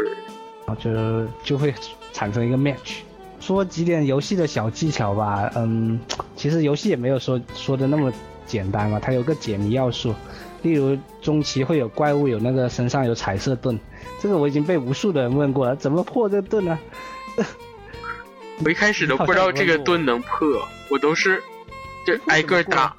[0.66, 1.74] 然后就就会
[2.12, 3.02] 产生一个 match。
[3.40, 6.00] 说几点游戏的小技巧吧，嗯，
[6.36, 8.12] 其实游戏也没有说说的那么
[8.46, 10.14] 简单嘛，它有个解谜要素，
[10.62, 13.80] 例如中期会有怪物有那个身上有彩色盾，
[14.20, 16.80] 这个我已经被无数的人问过了，怎么破这个盾呢？
[18.64, 21.42] 我一开始都不知道这个盾能破，我都是
[22.06, 22.96] 就挨个打，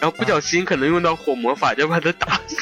[0.00, 2.56] 然后不小心可能用到火魔法就把它打死。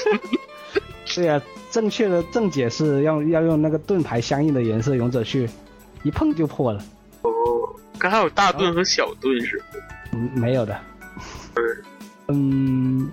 [1.16, 5.48] 对呀、正确的正解是要要用那个盾牌相应的颜色勇者去
[6.02, 6.80] 一碰就破了。
[7.22, 7.30] 哦，
[7.98, 9.64] 刚才有大盾和小盾是吗？
[10.12, 10.78] 嗯，没有的。
[12.28, 13.10] 嗯，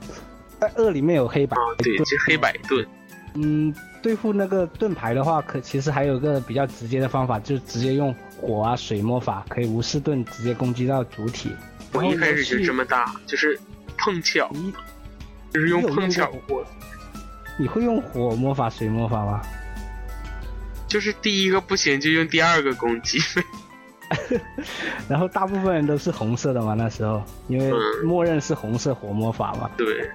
[0.63, 2.85] 在二里面有黑白啊，对，这黑白盾。
[3.33, 11.51] 嗯，对付那个盾牌的话，可其实还有个比较直接的方法，就是直接用火啊水魔法，可以无视盾直接攻击到主体。
[11.91, 13.59] 我一开始就这么大，就是
[13.97, 14.73] 碰巧，你
[15.51, 16.65] 就是用碰巧过，
[17.57, 19.41] 你会用火魔法、水魔法吗？
[20.87, 23.19] 就是第一个不行就用第二个攻击。
[25.09, 29.67] 然后大部分人都是红色的嘛，那时候因为嗯默认是红色火魔法嘛。
[29.75, 30.07] 对，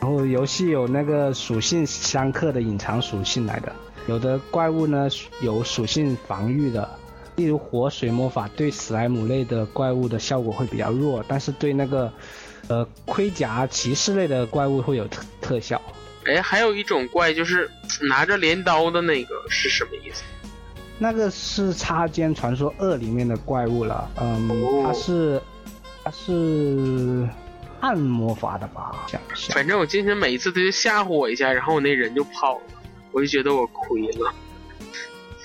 [0.00, 3.72] 然后游戏有那个属性相克的隐藏属性来的，
[4.06, 5.08] 有的怪物呢
[5.40, 6.88] 有属性防御的，
[7.36, 12.12] 例如火水魔法对史莱姆类的怪物的效果会比较弱，但是对那个
[12.68, 15.80] 呃盔甲骑士类的怪物会有特特效。
[16.24, 17.70] 哎，还有一种怪就是
[18.08, 20.22] 拿着镰刀的那个是什么意思？
[20.98, 25.40] 那个是《插尖传说二》里面的怪物了，嗯，哦它是
[26.04, 27.28] 它是
[27.80, 29.06] 暗魔法的吧？
[29.52, 32.62] 反正我进去每一次他就吓唬我一下，然后我那人就跑了，
[33.12, 34.34] 我就觉得我亏了。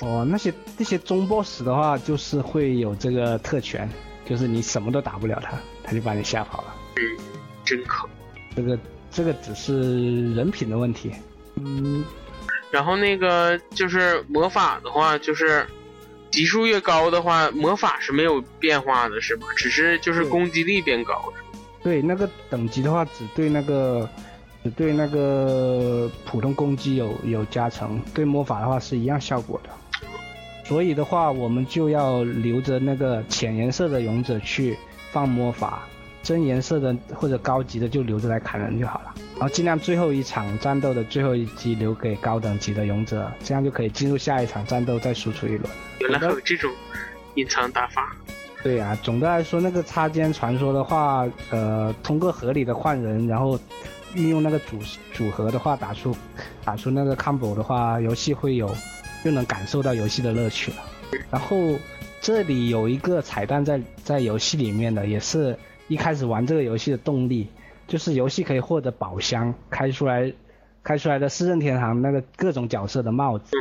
[0.01, 3.89] 哦，那些那些中 boss 的话，就是会有这个特权，
[4.25, 6.75] 就是你什么都打不了他，他就把你吓跑了。
[6.97, 7.01] 嗯
[7.63, 8.09] 真坑。
[8.55, 8.77] 这个
[9.09, 11.11] 这个只是人品的问题。
[11.55, 12.03] 嗯，
[12.71, 15.65] 然后那个就是魔法的话，就是
[16.31, 19.47] 级数越高的话，魔法是没有变化的，是吧？
[19.55, 21.31] 只是就是攻击力变高。
[21.83, 24.09] 对，那个等级的话，只对那个
[24.63, 29.69] 只对那个普通攻击有有加成，对魔法的话是一样效果的。
[30.63, 34.77] 所以的话，我们就要留着那个浅颜色的勇者去
[35.11, 35.83] 放魔法，
[36.23, 39.13] 真颜色的或者高级的就留着来砍人就好了。
[39.33, 45.69] 然后尽量最后一场战斗的最后一击留给高等级的勇者，这样就可以进入下一场战斗再输出一轮。
[45.99, 46.71] 原来还有这种
[47.35, 48.15] 隐藏打法。
[48.63, 53.59] 对啊，总的来说，那个插肩传说的话，呃，通过合理的换人，然后
[54.15, 54.79] 运用那个组
[55.11, 56.15] 组合的话，打出
[56.63, 58.73] 打出那个 combo 的话，游戏会有
[59.25, 60.77] 又能感受到游戏的乐趣了。
[61.29, 61.57] 然后
[62.21, 67.49] 这里有一个彩蛋在在游戏里面的，也是一开始玩这个游戏的动力，
[67.85, 70.33] 就是游戏可以获得宝箱，开出来
[70.83, 73.51] 开出来的四任天堂那个各种角色的帽子。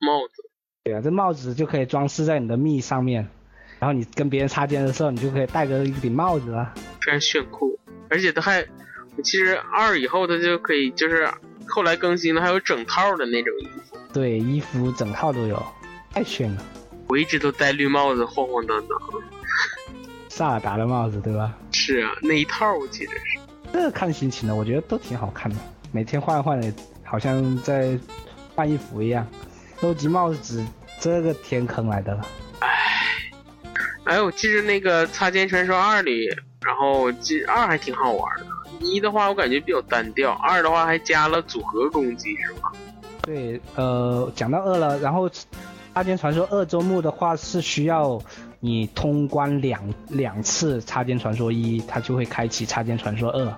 [0.00, 0.42] 帽子，
[0.84, 3.28] 对啊，这帽子就可以装饰在你的蜜上面，
[3.80, 6.72] 然后你跟别人擦肩的时候，你就可以戴着一顶帽子啊。
[7.00, 7.76] 非常炫酷，
[8.10, 8.62] 而且它还，
[9.24, 11.28] 其实二以后它就可以，就是
[11.66, 13.96] 后来更新了，还有整套的那种衣服。
[14.12, 15.60] 对，衣服整套都有，
[16.12, 16.62] 太炫了。
[17.08, 18.98] 我一直都戴绿帽子，晃晃荡荡。
[20.28, 21.56] 萨尔达的帽子对吧？
[21.72, 23.38] 是啊，那一套我记得是。
[23.72, 25.56] 这个看心情的，我觉得都挺好看的，
[25.90, 27.98] 每天换一换的，好像在
[28.54, 29.26] 换衣服一样。
[29.80, 30.62] 收集帽子
[31.00, 32.26] 这个天坑来的了。
[34.10, 36.26] 哎，我记得那个《擦肩传说二》里，
[36.66, 38.46] 然后我记二还挺好玩的。
[38.80, 42.72] 一的话我感觉比较单调，二的话还加了组合攻击，是吧？
[43.22, 45.28] 对，呃，讲到二了，然后
[45.94, 48.20] 《插尖传说二》周目的话是需要
[48.58, 53.44] 你通关两两次《插尖传说一》，它就会开启《插尖传说二》。《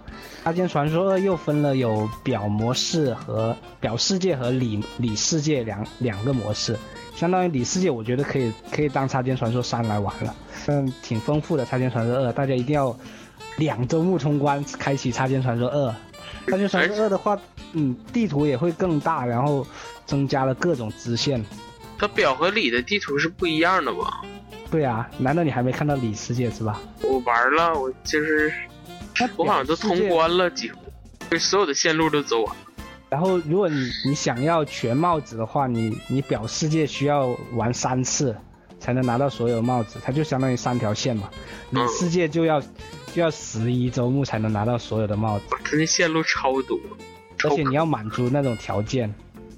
[0.45, 6.77] 插尖传说二》又分了有表模式和表世界和里里世界两两个模式，
[7.23, 10.35] 相当于里世界，我觉得可以可以当《插件传说三》来玩了，
[10.67, 12.99] 嗯，挺丰富的《插件传说二》，大家一定要
[13.59, 15.89] 两周目通关，开启《插件传说二》。
[16.51, 17.39] 《插件传说二》的话，
[17.75, 19.65] 嗯，地图也会更大，然后
[20.05, 21.45] 增加了各种支线。
[21.97, 24.23] 它表和里的地图是不一样的吧？
[24.69, 26.81] 对啊，难道你还没看到里世界是吧？
[27.03, 28.53] 我玩了，我就是
[29.37, 30.09] 我好像都通。
[30.09, 30.81] 关了，几乎，
[31.31, 32.72] 就所有的线路都走完了。
[33.13, 38.35] 然后，如果你你想要全帽子的话，你你表世界需要玩三次
[38.81, 41.29] 才能拿到所有帽子，它就相当于三条线嘛。
[41.69, 42.59] 里嗯世界就要
[43.13, 46.81] 就要十一周目才能拿到所有的帽子，它那线路超多，
[47.45, 49.15] 而且你要满足那种条件，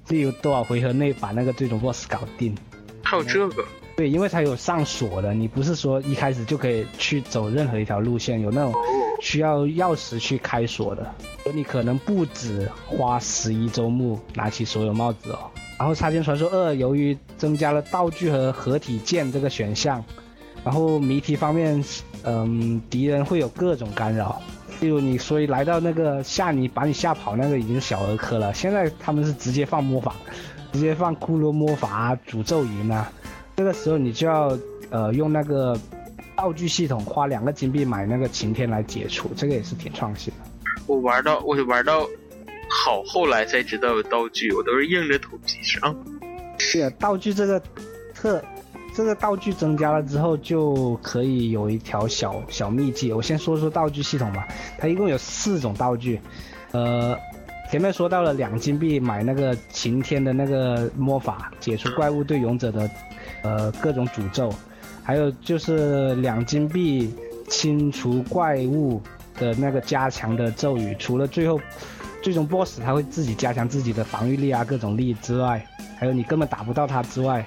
[0.08, 2.56] 例如多少回合内把那个最终 BOSS 搞定。
[3.04, 3.64] 还有这个，
[3.96, 8.74] 对，因为它有上锁的，你不是说一开始就可以去走任何一条路线，有那种，
[9.20, 11.14] 需要钥匙去开锁的，
[11.54, 15.50] 你可能不止花十一周目拿起所有帽子哦。
[15.78, 20.04] 然后《插件传说二》由于增加了道具和合体剑这个选项，
[20.64, 21.84] 然后谜题方面，
[22.22, 24.40] 嗯，敌人会有各种干扰，
[24.80, 30.14] 例如你所以来到那个吓你把你吓跑那个已经是小儿科了，现在他们是直接放魔法，
[30.72, 33.10] 直接放骷髅魔法、诅咒云啊，
[33.56, 34.56] 这个时候你就要
[34.90, 35.78] 呃用那个
[36.36, 40.40] 道具系统花两个金币买那个晴天来解除，这个也是挺创新的。
[40.86, 42.00] 我玩到我玩到
[42.68, 45.96] 好后来才知道有道具，我都是硬着头皮上。
[46.58, 47.62] 是啊，道具这个
[48.12, 48.42] 特
[48.94, 53.12] 这个道具增加了之后，就可以有一条小小秘技。
[53.12, 54.46] 我先说说道具系统吧，
[54.78, 56.20] 它一共有四种道具，
[56.72, 57.16] 呃，
[57.70, 62.90] 前面说到了两金币买那个晴天的那个魔法，解除怪物对勇者的
[63.42, 64.52] 呃各种诅咒，
[65.02, 67.12] 还有就是两金币
[67.48, 69.02] 清除怪物
[69.38, 71.60] 的那个加强的咒语，除了最后
[72.22, 75.66] 最终 BOSS 他会自己加强自己的防御力啊各种力之外，
[75.98, 77.44] 还有你根本打不到他之外，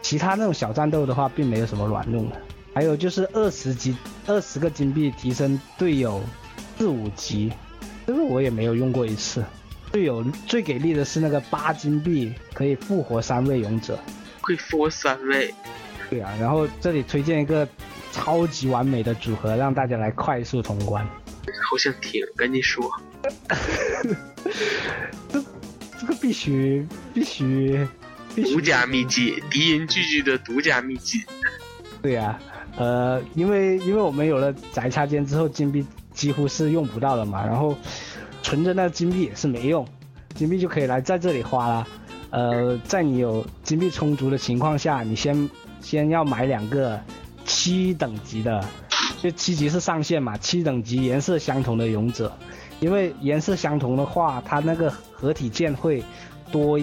[0.00, 2.36] 其他那种小战斗的话并没有什么卵用的。
[2.72, 6.20] 还有就是二十级二十个金币提升队友
[6.76, 7.52] 四五级，
[8.06, 9.44] 这个我也没有用过一次。
[9.92, 13.98] 队友最给力的是那个八金币可以复活三位勇者，
[14.40, 15.52] 可以复活三位，
[16.10, 17.66] 对啊，然后这里推荐一个
[18.12, 21.04] 超级完美的组合，让大家来快速通关。
[21.70, 22.90] 好想听，赶紧说。
[25.28, 25.42] 这
[25.98, 27.86] 这个必须必须
[28.34, 31.24] 必须独家秘籍，敌人聚集的独家秘籍。
[32.02, 32.38] 对呀、
[32.76, 35.84] 呃，因为因为我们有了宅插件之后，金币
[36.16, 37.76] 几乎是用不到了嘛，然后
[38.42, 39.86] 存着那金币也是没用，
[40.34, 41.86] 金币就可以来在这里花了。
[42.30, 45.48] 呃，在你有金币充足的情况下，你先
[45.80, 46.98] 先要买两个
[47.44, 48.64] 七等级的，
[49.22, 52.36] 就七级是上限嘛，七等级颜色相同的勇者，
[52.80, 56.02] 因为颜色相同的话，它那个合体键会
[56.50, 56.80] 多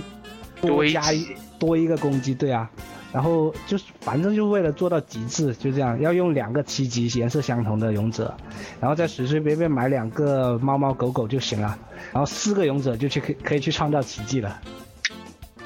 [0.61, 1.27] 多加一
[1.59, 2.69] 多一个攻击，对啊。
[3.13, 8.35] 然后就是反正就为了做到极致，就这样，要用两个七级颜色相同的勇者，
[8.81, 11.77] 然后再随随便便买两个猫猫狗狗就行了，
[12.11, 14.59] 然后四个勇者就去可以可以去创造奇迹了。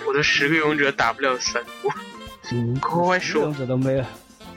[0.06, 1.90] 我的十个勇者打不了三步，
[2.52, 4.04] 嗯， 快快说勇者都没有，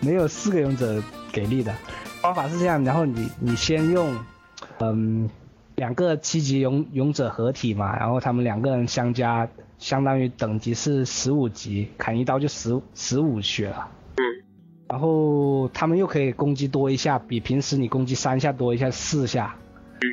[0.01, 1.01] 没有四个勇者
[1.33, 1.73] 给力的。
[2.21, 4.15] 方法是这样，然后你你先用，
[4.81, 5.31] 嗯，
[5.77, 9.49] 两个七级勇勇者合体嘛，然后他们两个人相加，
[9.81, 13.89] 相当于等级是十五级，砍一刀就十十五血了。
[14.19, 14.23] 嗯。
[14.89, 19.57] 然后他们又可以攻击多一下，比平时你攻击三下多一下四下。
[20.03, 20.07] 嗯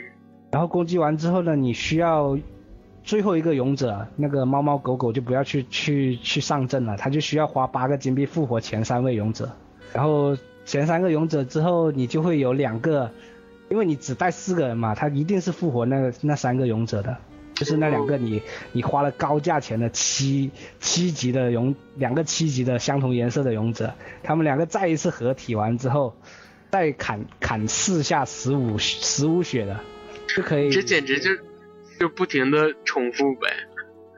[0.50, 2.40] 然后攻击完之后呢，你需要
[3.04, 9.52] 最后一个勇者，那个猫猫狗狗就不要去去去上阵了，他就需要花八个金币复活前三位勇者。
[9.94, 13.12] 然后前三个勇者之后，你就会有两个，
[13.70, 17.18] 因为你只带四个人嘛，他一定是复活那个那三个勇者的，
[17.58, 18.42] 就是那两个你
[18.72, 26.16] 你花了高价钱的七七级的勇，两个七级的相同颜色的勇者，他们两个再一次合体完之后，
[26.70, 29.80] 再砍砍四下十五十五血的，
[30.36, 30.70] 就可以。
[30.70, 31.32] 这简直就
[32.00, 33.48] 就不停的重复呗。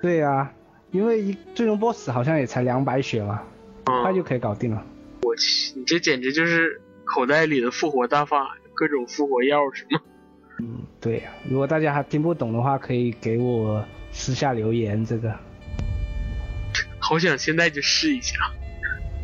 [0.01, 0.51] 对呀、
[0.91, 3.41] 因为一最终 BOSS 好像也才两百血嘛，
[3.85, 4.85] 快嗯，就可以搞定了。
[5.23, 10.01] 我去，你这简直就是口袋里的复活大法，各种复活药是吗？
[10.59, 15.05] 嗯，对呀、如果大家还听不懂的话，可以给我私下留言。
[15.05, 15.33] 这个
[16.99, 18.35] 好想现在就试一下。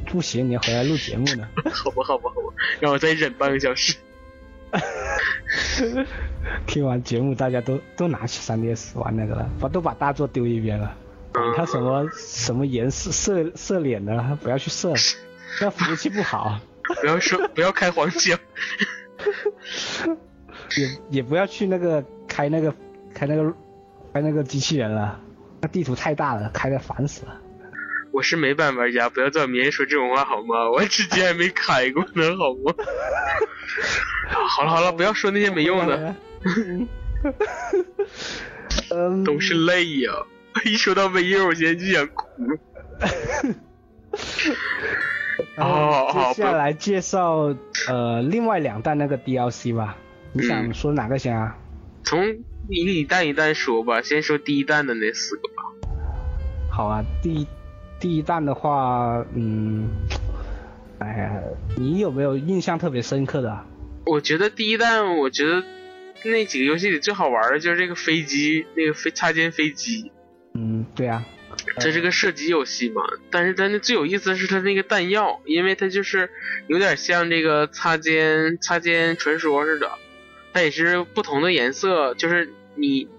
[0.05, 1.47] 不行，你要回来录节目呢。
[1.73, 3.95] 好吧，好吧，好吧，让我再忍半个小时。
[6.67, 10.95] 听完节目，大家都都拿起 3DS 玩那个了，把都把大作丢一边了。
[11.33, 14.93] 管他什么什么颜色色色脸的，不要去色，
[15.59, 16.59] 那服务器不好，
[17.01, 18.39] 不要说，不要开黄腔。
[20.77, 22.73] 也也不要去那个开那个
[23.13, 23.53] 开那个
[24.13, 25.19] 开那个机器人了，
[25.61, 27.41] 那地图太大了，开的烦死了。
[28.11, 30.71] 我是美版玩家，不要在我面前说这种话好吗？
[30.71, 32.73] 我至今还没开过呢，好吗？
[34.47, 36.15] 好了好了，不要说那些没用的，
[38.91, 40.13] 嗯， 都是泪呀、
[40.63, 42.25] 一说到 V 六，我现在就想哭。
[45.55, 47.53] 然好好后接下来介绍
[47.89, 49.97] 呃另外两弹那个 DLC 吧。
[50.37, 51.57] 你想说哪个先啊？
[52.03, 52.27] 从
[52.67, 55.89] 一个一弹一弹说吧，先说第一弹的那四个吧。
[56.69, 57.47] 好啊，第一
[58.01, 59.87] 第一弹的话，嗯，
[60.99, 61.41] 哎呀，
[61.77, 63.65] 你有没有印象特别深刻的啊？
[64.05, 65.63] 我觉得第一弹，我觉得
[66.25, 70.11] 那几个游戏里最好玩的就是这个飞机，那个飞擦肩飞机，
[70.53, 71.23] 嗯，对啊，
[71.79, 73.01] 这是个射击游戏嘛。
[73.31, 76.29] 但是它那最有意思的是它那个弹药，因为它就是
[76.67, 79.89] 有点像这个擦肩擦肩传说似的，
[80.55, 83.09] 它也是不同的颜色，就是你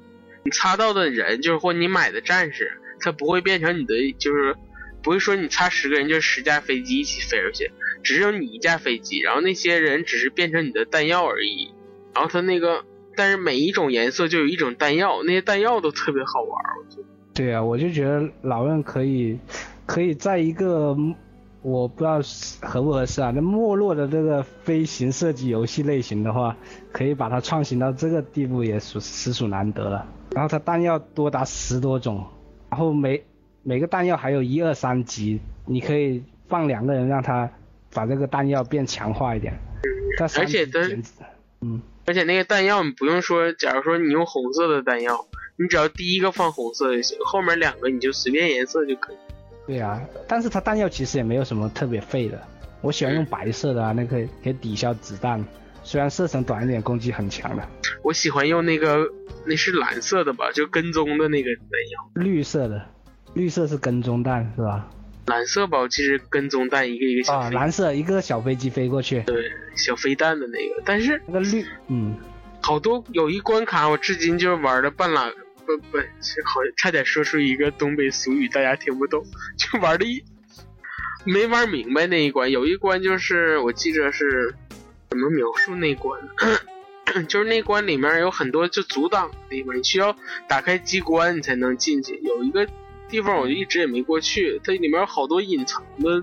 [0.42, 4.56] 你擦到的人，就是或你买的战士，它不会变成你的，就是
[5.02, 7.70] 不会说你擦十个人就是十架飞机一起飞出去，
[8.02, 11.72] 只有你一架飞机，然后那些人只是变成你的弹药而已。
[12.14, 17.08] 然后它那个，但是每一种颜色就有一种弹药，那些弹药都特别好玩，我觉得。
[17.34, 19.38] 对啊，我就觉得老任可以，
[19.84, 20.96] 可以在一个
[21.66, 22.20] 我不知道
[22.62, 26.56] 合不合适啊，那没落的这个飞行射击游戏类型的话，
[26.92, 30.06] 可以把它创新到这个地步，也属实属难得了。
[30.30, 32.24] 然后它弹药多达十多种，
[32.70, 33.20] 然后每
[33.64, 37.50] 每个弹药还有一二三级，你可以放两个人让他
[37.92, 39.52] 把这个弹药变强化一点。
[40.18, 40.78] 它三而且它
[41.62, 41.82] 嗯。
[42.04, 49.16] 而且那个弹药你不用说，假如说你用红色的弹药，你只要第一个放红色就行，后面两个你就随便颜色就可以。
[49.66, 52.40] 对啊，但是它弹药其实也没有什么特别废的。
[52.82, 55.44] 我喜欢用白色的啊，那个可以抵消子弹，
[55.82, 57.62] 虽然射程短一点，攻击很强的。
[58.02, 59.08] 我喜欢用那个，
[59.44, 62.22] 那是蓝色的吧，就跟踪的那个弹药。
[62.22, 62.86] 绿色的，
[63.34, 64.88] 绿色是跟踪弹是吧？
[65.26, 70.80] 蓝色吧，我记是跟踪弹，一个一个小啊，飞，蓝色一个小飞机飞过去，对，小飞弹的那个。
[70.84, 72.14] 但是那个绿，嗯，
[72.62, 75.28] 好多有一关卡，我至今就是玩的半拉
[75.66, 79.24] 不不，是好差点说出一个东北俗语，大家听不懂，
[79.58, 80.22] 就玩的一
[81.24, 82.50] 没玩明白那一关。
[82.50, 84.54] 有一关就是我记着是
[85.10, 86.20] 怎么描述那关，
[87.26, 90.16] 就是那关里面有很多就阻挡的地方，你需要
[90.48, 92.18] 打开机关你才能进去。
[92.22, 92.66] 有一个
[93.08, 96.22] 地方我就一直也没过去，它里面有好多隐藏的，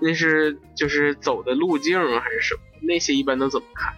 [0.00, 2.60] 那是就是走的路径还是什么？
[2.82, 3.94] 那些一般都怎么看？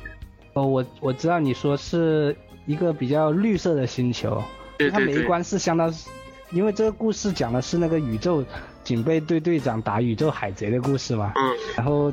[0.53, 4.43] 哦，我我知道你说是一个比较绿色的星球，
[4.79, 5.15] 它对对对。
[5.15, 5.93] 每一关是相当，
[6.51, 8.45] 因为这个故事讲的是那个宇宙
[8.85, 11.33] 警备队队长打宇宙海贼的故事嘛。
[11.37, 12.13] 嗯，然后，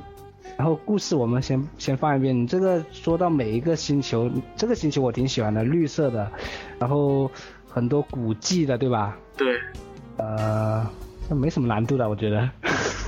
[0.57, 2.35] 然后故事我们先先放一遍。
[2.35, 6.31] 你这个说到每一个星球，这个星球我挺喜欢的，绿色的，
[6.79, 7.29] 然后
[7.67, 9.17] 很多古迹的，对吧？
[9.37, 9.59] 对。
[10.17, 10.87] 呃，
[11.29, 12.49] 那没什么难度的，我觉得。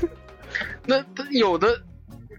[0.87, 1.81] 那它有的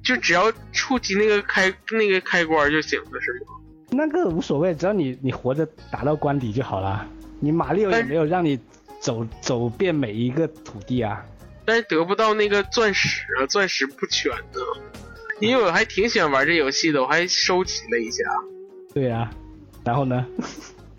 [0.03, 3.53] 就只要触及那个开那个开关就行了，是吗？
[3.91, 7.07] 那个无所谓，只要你你活着打到关底就好了。
[7.41, 8.59] 你马里奥也没有让你
[9.01, 11.25] 走走遍每一个土地啊。
[11.65, 14.61] 但是得不到那个钻石啊，钻石不全呢。
[15.41, 18.25] 因为我还挺喜欢玩这游戏的，我还收集了一下，
[18.95, 19.31] 对啊，
[19.85, 20.27] 然后呢？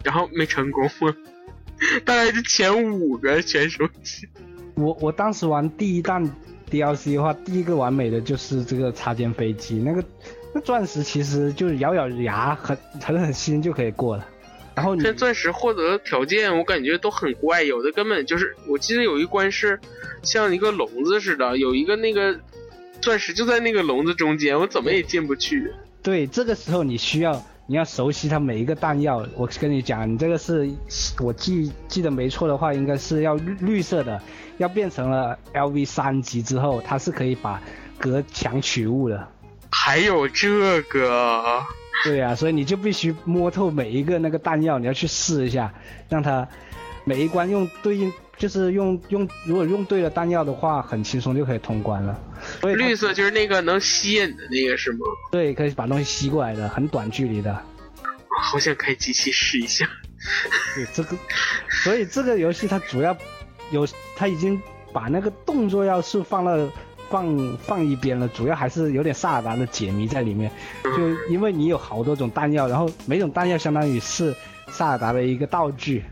[0.03, 0.87] 然后没成功，
[2.05, 4.27] 大概是前五个全收集。
[4.75, 6.23] 我我当时玩第一弹
[6.69, 10.03] DLC 的话，第一个完美的就是这个插肩飞机，那个
[10.36, 14.27] 那 钻石其实就是咬咬牙狠狠狠心就可以过了。
[14.75, 19.79] 然后你这钻石获得条件我感觉都很怪，有的根本就是，我记得有一关是
[20.21, 22.39] 像一个笼子似的，有一个那个
[23.01, 25.73] 钻石就在那个笼子中间，我怎么也进不去。
[26.03, 29.25] 对这个时候你需要你要熟悉它每一个弹药。
[29.35, 30.69] 我跟你讲，你这个是
[31.19, 34.21] 我记记得没错的话，应该是要绿绿色的，
[34.59, 37.59] 要变成了 LV 三级之后，它是可以把
[37.97, 39.27] 隔墙取物的。
[39.71, 41.63] 还有这个，
[42.03, 45.73] 对呀、所以你就必须摸透每一个那个弹药，你要去试一下，
[46.09, 46.47] 让它
[47.03, 52.19] 每一关用对应，就是用用，如果用对了弹药的话，很轻松就可以通关了。
[52.61, 54.99] 所以绿色就是那个能吸引的那个是吗？
[55.31, 57.51] 对，可以把东西吸过来的，很短距离的。
[57.91, 59.89] 我好想开机器试一下。
[60.75, 61.17] 对这个，
[61.83, 63.15] 所以这个游戏它主要
[63.71, 64.61] 有，它已经
[64.93, 66.69] 把那个动作要素放了。
[67.09, 70.51] 放放一边了，主要还是有点萨尔达的解谜在里面，
[70.83, 74.35] 就因为你有好多种弹药，然后每种弹药相当于是
[74.69, 76.03] 萨尔达的一个道具，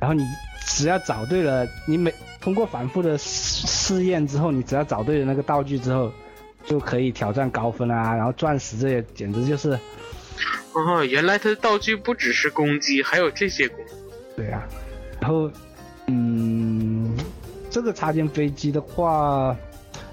[0.00, 0.22] 然后你
[0.66, 6.12] 只要找对了，你每通过反复的试试验之后，你只要找对了那个道具之后，
[6.64, 9.78] 就可以挑战高分啊，然后钻石这些简直就是，
[10.72, 13.96] 哦，原来它的道具不只是攻击，还有这些功能。
[14.36, 14.66] 对啊，
[15.20, 15.50] 然后
[16.06, 17.16] 嗯，
[17.70, 19.56] 这个插件飞机的话，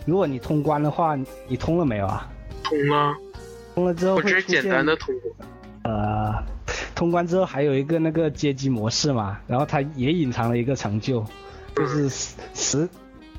[0.05, 1.15] 如果你通关的话，
[1.47, 2.29] 你通了没有啊？
[2.63, 3.15] 通了，
[3.75, 5.31] 通了之后我只是会简单的通过。
[5.83, 6.43] 呃，
[6.95, 11.25] 通关之后还有一个那个接机模式嘛，然后它也隐藏了一个成就，
[11.75, 12.89] 就是十十，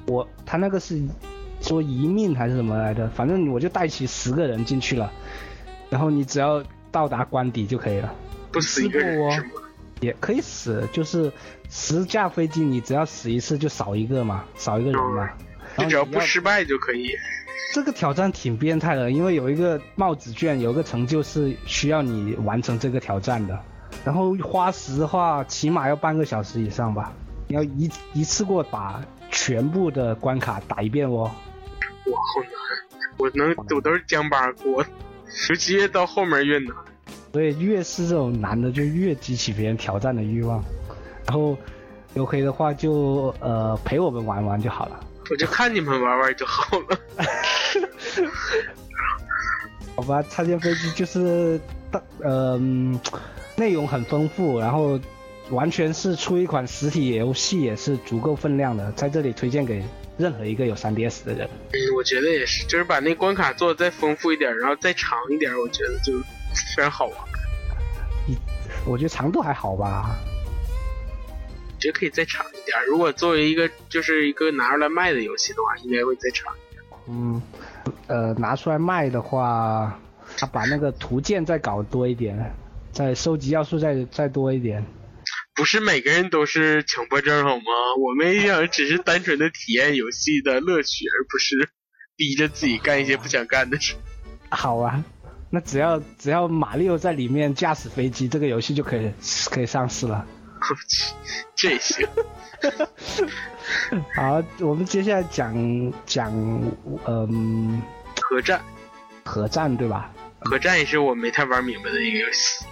[0.06, 1.00] 我他那个是
[1.60, 5.10] 说一命还是什么来着，反正我就带起十个人进去了，
[5.88, 8.12] 然后你只要到达关底就可以了，
[8.50, 9.50] 不死一个人？
[10.00, 11.32] 也可以死，就是
[11.70, 15.30] 十架飞机你只要死一次就少一个嘛，少一个人嘛，
[15.78, 17.10] 你只要不失败就可以。
[17.74, 23.58] 这个挑战挺变态的，因为有一个帽子卷，有一个成就是需要你完成这个挑战的，
[24.04, 27.12] 然后花时的话，起码要半个小时以上吧。
[27.48, 31.22] 你要一一次过把全部的关卡打一遍哦。
[31.22, 31.30] 哇，
[32.12, 32.52] 好难！
[33.16, 34.84] 我能，我都是将巴过，
[35.48, 36.74] 尤其越到后面越难。
[37.32, 40.62] 所以越是这种难的，就越激起别人挑战的欲望。
[41.26, 41.56] 然后
[42.12, 45.00] 有可以的话，就呃陪我们玩玩就好了。
[45.32, 46.98] 我就看你们玩玩就好了。
[49.96, 51.58] 好吧，插件飞机就是
[51.90, 53.00] 大，嗯、
[53.56, 55.00] 内容很丰富，然后
[55.48, 59.82] 完全是出一款实体游戏也是足够分量的，在这里推荐给
[60.18, 61.48] 任何一个有 3DS 的人。
[61.72, 66.20] 嗯，我觉得也是，就是把那关卡做的再丰富一点，然后再长一点，我觉得就
[66.76, 67.16] 非常好玩。
[68.84, 70.31] 我觉得长度还好吧，我
[71.82, 72.78] 觉得可以再长一点。
[72.86, 76.82] 如果作为一个就是一个拿出来卖的游戏的话，应该会再长一点。
[77.08, 77.42] 嗯，
[78.06, 80.00] 呃，拿出来卖的话，
[80.36, 82.54] 他把那个图鉴再搞多一点，
[82.92, 84.86] 再收集要素再再多一点。
[85.54, 87.64] 不是每个人都是强迫症好吗？
[88.00, 91.68] 我们想只是单纯的体验游戏的乐趣，而不是
[92.16, 93.94] 逼着自己干一些不想干的事。
[94.48, 95.04] 好啊，
[95.50, 99.10] 那只要只要马里奥在里面驾驶飞机，这个游戏就可以
[99.50, 100.26] 可以上市了。
[101.54, 102.06] 这也行。
[104.16, 106.32] 好，我们接下来讲讲
[107.06, 107.82] 嗯
[108.20, 108.60] 核战，
[109.24, 110.10] 核战对吧？
[110.40, 112.64] 核战也是我没太玩明白的一个游戏。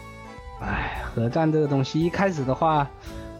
[0.60, 2.88] 哎，核战这个东西一开始的话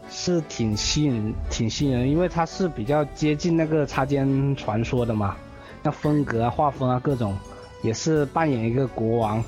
[0.09, 5.35] 是挺吸引挺吸引人，因为它是比较接近那个插肩传说的嘛，
[5.83, 7.37] 那风格啊、画风啊各种，
[7.83, 9.43] 也是扮演一个国王，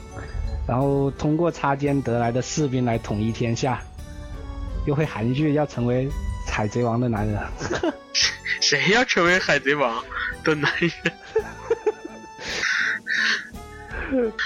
[0.68, 3.82] 然后通过插肩得来的士兵来统一天下，
[4.86, 6.10] 又会喊一句要成为
[6.48, 7.40] 海贼王的男人。
[8.62, 10.04] 谁要成为海贼王
[10.44, 10.92] 的男人？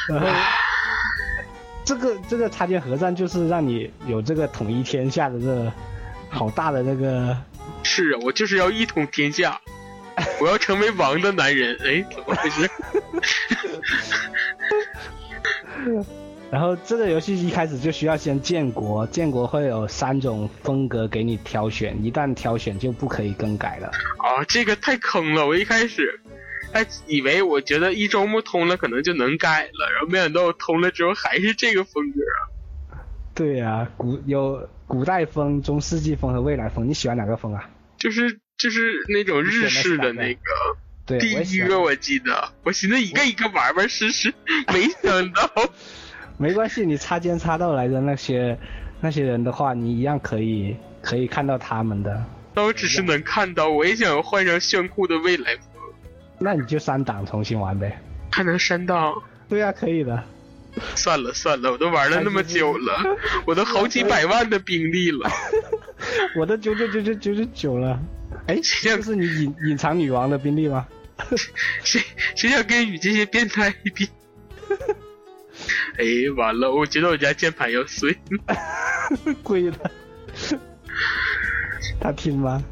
[0.08, 0.28] 然 后，
[1.84, 5.72] 这个这个擦肩合战就是让你有这个统一天下的这个
[6.30, 7.38] 好大的那个，
[7.84, 9.60] 是啊，我就是要一统天下，
[10.40, 11.78] 我要成为王的男人。
[11.84, 12.70] 哎，怎么回事？
[16.50, 23.88] 然后这个游戏一开始就需要先建国，建国会有三种风格给你挑选，一旦挑选就不可以更改了。
[23.88, 25.46] 啊，这个太坑了！
[25.46, 26.22] 我一开始
[26.72, 33.04] 还以为我觉得一周目通了可能就能改了，然后没想到我通了之后还是这个风格啊。
[33.34, 37.70] 对呀、古有古代风、中世纪风和未来风，你喜欢哪个风啊？
[37.98, 40.40] 就是就是那种日式的那个
[41.06, 44.34] 对，第一个，我记得，我寻思一个一个玩玩试试，
[44.74, 45.52] 没想到
[46.38, 48.58] 没关系，你擦肩擦到来的那些
[49.02, 52.24] 那些人的话，你一样可以可以看到他们的。
[52.56, 55.82] 我只是能看到，我也想换上炫酷的未来风，
[56.40, 58.00] 那你就删档重新玩呗。
[58.32, 59.22] 还能删到。
[59.50, 60.24] 对呀、可以的。
[60.96, 65.30] 算了算了，我都玩了那么久了，我都好几百万的兵力了。
[66.38, 68.00] 我都九九九九九九九了。
[68.48, 70.86] 哎，谁想是你隐隐藏女王的兵力吗？
[71.84, 72.00] 谁
[72.36, 74.08] 谁想跟与这些变态比？
[75.98, 78.16] 哎，完了，我觉得我家键盘要碎。
[79.44, 79.78] 贵了。
[82.00, 82.64] 他听吗？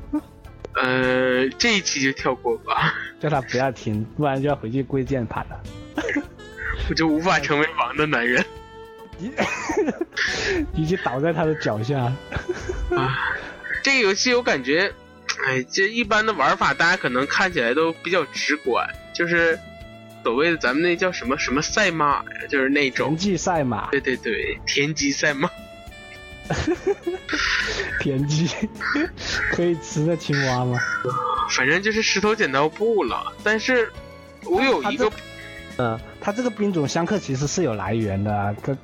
[0.76, 5.64] 呃，这一期就跳过吧，叫他不要听，不然就要回去跪键盘了。
[6.90, 8.46] 我就无法成为王的男人。
[10.76, 11.98] 已经倒在他的脚下。
[12.92, 13.18] 啊，
[13.82, 14.94] 这个游戏我感觉，
[15.48, 19.58] 哎，这一般的玩法大家可能看起来都比较直观，就是
[20.26, 25.48] 所谓的咱们那叫什么什么赛马呀，就是那种田，忌赛马，对对对，田忌赛马。
[28.02, 28.50] 田忌
[29.52, 30.80] 可以吃的青蛙吗？
[31.52, 33.34] 反正就是石头剪刀布了。
[33.44, 33.92] 但是
[34.46, 35.06] 我有一个
[35.78, 38.76] 嗯，呃，它这个兵种相克其实是有来源的啊，它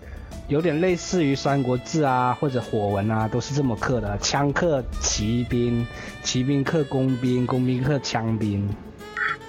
[0.47, 4.15] 有点类似于《三国志》啊或者火文啊，都是这么克的。
[4.19, 5.87] 枪克骑兵，
[6.21, 8.69] 骑兵克工兵，工兵克枪兵。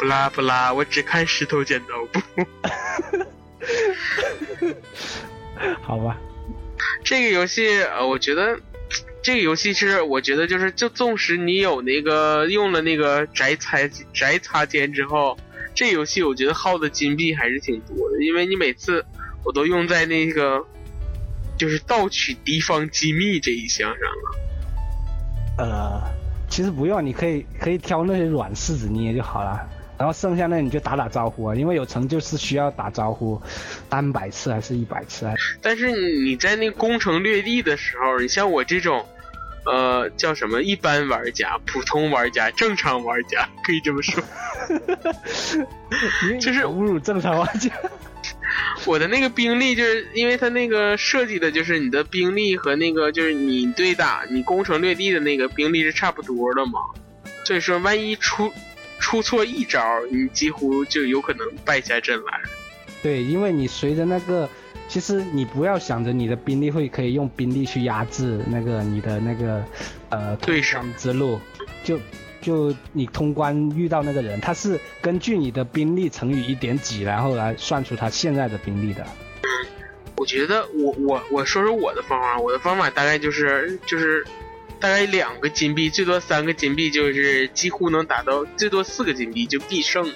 [0.02, 2.20] 不拉不拉，我只看石头剪刀布。
[5.80, 6.18] 好吧，
[7.04, 8.58] 这个游戏，呃，我觉得
[9.22, 13.78] 这个游戏是，我觉得就是，就纵使你有那个用了那个宅擦
[14.12, 15.38] 宅擦肩之后，
[15.72, 19.04] 这游戏我觉得耗的金币还是挺多的，因为你每次
[19.44, 20.66] 我都用在那个
[21.56, 24.34] 就是盗取敌方机密这一项上了。
[25.58, 26.02] 呃，
[26.50, 29.64] 其实不用，你可以可以挑那些软柿子捏就好了。
[30.02, 33.40] 然后剩下那你就打打招呼啊，因为有成就是需要打招呼，
[33.88, 35.34] 单百次还是一百次啊？
[35.60, 39.06] 但是你在那个攻城略地的时候，你像我这种
[39.64, 40.60] 呃，叫什么？
[40.60, 44.20] 一般玩家、普通玩家、正常玩家，可以这么说。
[46.40, 47.70] 就是侮辱正常玩家。
[48.84, 56.80] 我的那个兵力，就是因为它那个设计的，就是你的兵力和那个就是你对打你攻城略地的那个兵力是差不多的嘛。
[57.44, 58.52] 所以说，万一出
[59.02, 62.40] 出错一招，你几乎就有可能败下阵来。
[63.02, 64.48] 对，因为你随着那个，
[64.88, 69.62] 其实你不要想着你的兵力会可以用兵力去压制那个你的那个
[70.08, 71.38] 呃对上之路，
[71.84, 72.00] 就。
[72.42, 79.06] 就你通关遇到那个人，他是根据你的兵力乘以一点几，然后来算出他现在的兵力的。
[80.16, 84.26] 我觉得我我我说说我的方法，我的方法大概就是就是
[84.82, 90.14] 大概两个金币，最多三个金币，就是几乎能打到最多四个金币就必胜了。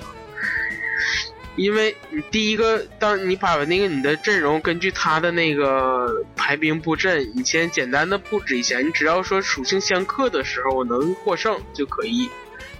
[1.54, 12.28] 因为你第一个，当你把那个你的阵容根据他的那个排兵布阵，你先简单的布置一下，你只要说属性相克的时候能获胜就可以，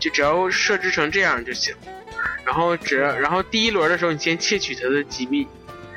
[0.01, 1.73] 就只要设置成这样就行。
[2.45, 5.47] 然后只要，然后第一轮的时候你先窃取他的机密，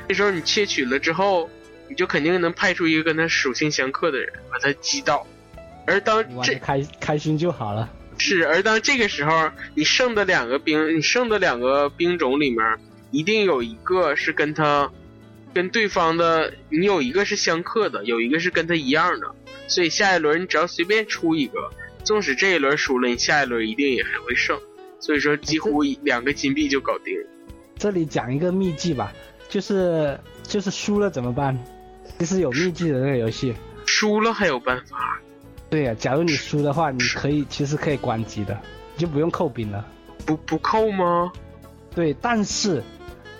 [0.08, 1.50] 这时候你窃取了之后，
[1.88, 5.26] 你就肯定能派出一个跟他属性相克的人把他击倒。
[5.86, 7.90] 而当这开开心就好了。
[8.18, 12.60] 是，而当这个时候，你剩的两个兵，你剩的两个兵种里面，
[13.10, 14.90] 一定有一个是跟他，
[15.54, 19.34] 跟对方的，你有一个是相克的，有一个是跟他一样的，
[19.66, 21.70] 所以下一轮你只要随便出一个，
[22.04, 24.60] 纵使这一轮输了，你下一轮一定也还会胜。
[24.98, 27.16] 所以说，几乎两个金币就搞定。
[27.78, 29.10] 这里讲一个秘技吧，
[29.48, 31.58] 就是就是输了怎么办？
[32.18, 33.54] 其实有秘技的那个游戏，
[33.86, 35.18] 输了还有办法。
[35.70, 38.58] 对呀，假如你输的话，你可以其实可以关机的，
[38.96, 39.86] 就不用扣兵了。
[40.26, 41.32] 不不扣吗？
[41.94, 42.82] 对，但是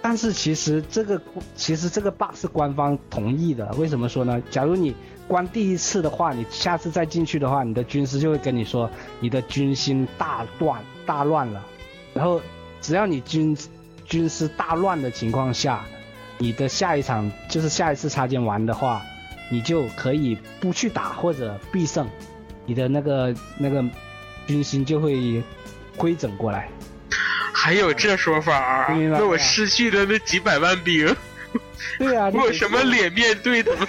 [0.01, 1.21] 但是其实这个
[1.57, 3.67] 其实这个 bug 是官方同意的。
[3.73, 4.41] 为什么说呢？
[4.49, 4.95] 假如你
[5.27, 11.67] 关第一次的话，你下次再进去的话，你的军师就会跟你说你的军心大乱大乱了。
[12.15, 12.41] 然后
[12.81, 13.57] 只要你军
[14.07, 15.85] 军师大乱的情况下，
[16.39, 19.03] 你的下一场就是下一次插件玩的话。
[19.51, 22.09] 你就可以不去打或者必胜，
[22.65, 23.85] 你的那个那个
[24.47, 25.43] 军心就会
[25.97, 26.71] 规整过来。
[27.53, 28.87] 还有这说法？
[28.89, 31.15] 那我失去的那几百万兵，
[31.99, 33.89] 对呀， 我有什么脸面对他们？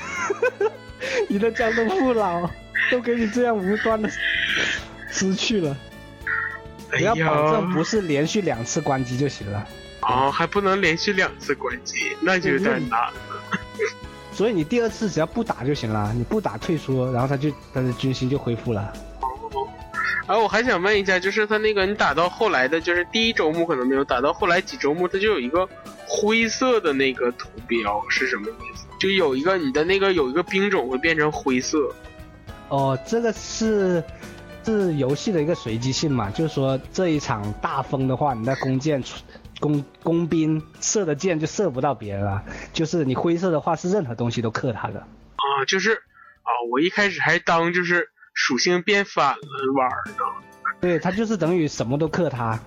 [1.29, 2.49] 你的江东父老
[2.89, 4.09] 都给你这样无端的
[5.09, 5.77] 失去了。
[6.91, 9.65] 只要保证不是连续两次关机就行了。
[10.01, 13.13] 哦，还不能连续两次关机，那就有点难了。
[14.41, 18.91] 所以你第二次只要不打就行了，你不打退出，然后他就他的军心就恢复了。
[19.21, 19.29] 哦，
[20.25, 25.69] 啊，我还想问一下，就是他那个你打到后来的，就是第一周目可能没有，打到后来几周目，他就有一个
[26.07, 28.87] 灰色的那个图标是什么意思？
[28.99, 31.77] 就有一个你的那个有一个兵种会变成灰色。
[32.69, 34.03] 哦，这个是
[34.65, 36.31] 是游戏的一个随机性嘛？
[36.31, 39.03] 就是说这一场大风的话，你的弓箭。
[39.61, 42.43] 工工兵射的箭就射不到别人了，
[42.73, 44.99] 就是你灰色的话是任何东西都克他的。
[44.99, 49.87] 啊，就是啊，我一开始还当就是属性变反了玩
[50.17, 50.23] 呢。
[50.81, 52.59] 对他就是等于什么都克他，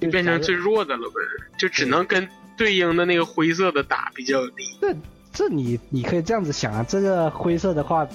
[0.00, 1.14] 就变成最弱的了呗，
[1.58, 2.26] 就只能跟
[2.56, 4.78] 对应的那个灰色的打比较低。
[4.80, 4.96] 这
[5.32, 8.08] 这你你可以这样子想啊，这个灰色的话，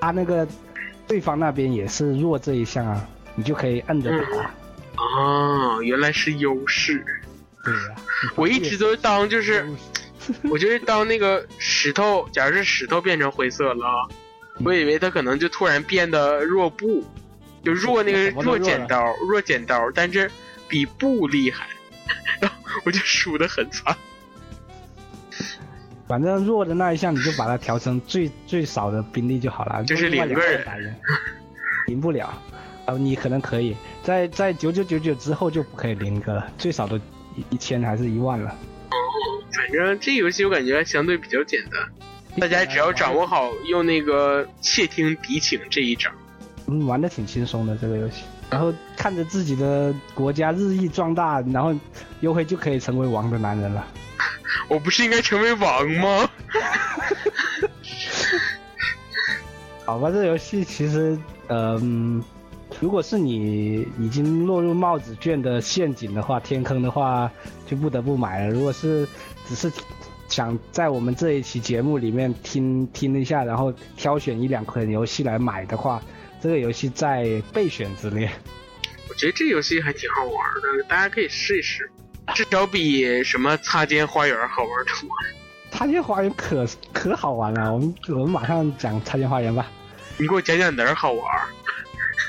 [0.00, 0.46] 他那个
[1.06, 4.50] 对方那边也是弱这一项啊，你就可以摁着打。
[5.00, 7.04] 啊，原来是优势。
[7.72, 7.94] 对呀，
[8.36, 9.66] 我一直都当就是，
[10.50, 14.08] 我就是当那个石头，假如是石头变成灰色了，
[14.64, 17.04] 我以为他可能就突然变得弱布，
[17.62, 20.30] 就弱那个弱剪刀，弱剪刀，但是
[20.68, 21.66] 比布厉害，
[22.40, 23.96] 然后我就输的很惨。
[26.06, 30.94] 反正弱的那一项你就把它调成最最少的兵力就好了，就是两个人，
[31.88, 32.32] 赢不了，
[32.86, 37.00] 哦，你可能可以在在九九九九之后就不可以零个了，最少的。
[37.50, 38.54] 一千还是一万了？
[39.50, 46.10] 反正这游戏我感觉相对比较简单，大家只要掌握好用那个窃听敌情这一招，
[46.66, 48.22] 嗯，玩的挺轻松的这个游戏。
[48.50, 51.74] 然后看着自己的国家日益壮大，然后
[52.20, 53.86] 优惠就可以成为王的男人了。
[54.68, 56.30] 我不是应该成为王吗？
[59.84, 61.18] 好吧，这游戏其实，
[61.48, 62.22] 嗯。
[62.80, 67.30] 如果是你已经落入帽子卷的陷阱的话，天坑的话，
[67.66, 68.50] 就不得不买了。
[68.50, 69.06] 如果是
[69.46, 69.70] 只是
[70.28, 76.00] 想在我们这一期节目里面听听一下，然后挑选一两款游戏来买的话，
[76.40, 78.30] 这个游戏在备选之列。
[79.08, 80.32] 我觉得这游戏还挺好玩
[80.78, 81.90] 的，大家可以试一试，
[82.34, 85.34] 至少比什么擦肩花园好玩多了。
[85.72, 89.66] 擦肩花园可可好玩了，我们我们马上讲擦肩花园吧。
[90.16, 91.48] 你给我讲讲哪儿好玩儿？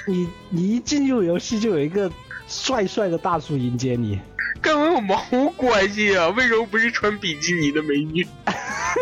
[0.05, 2.11] 你你一进入游戏就有一个
[2.47, 4.19] 帅帅的大叔迎接你，
[4.61, 5.21] 跟我有毛
[5.55, 6.29] 关系啊？
[6.29, 8.27] 为什么不是穿比基尼的美女？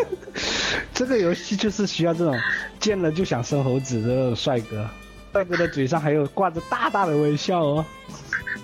[0.94, 2.40] 这个游戏就是需要这种
[2.80, 4.90] 见了就想生猴子的帅哥，
[5.32, 7.86] 帅哥的嘴上还有挂着大大的微笑哦。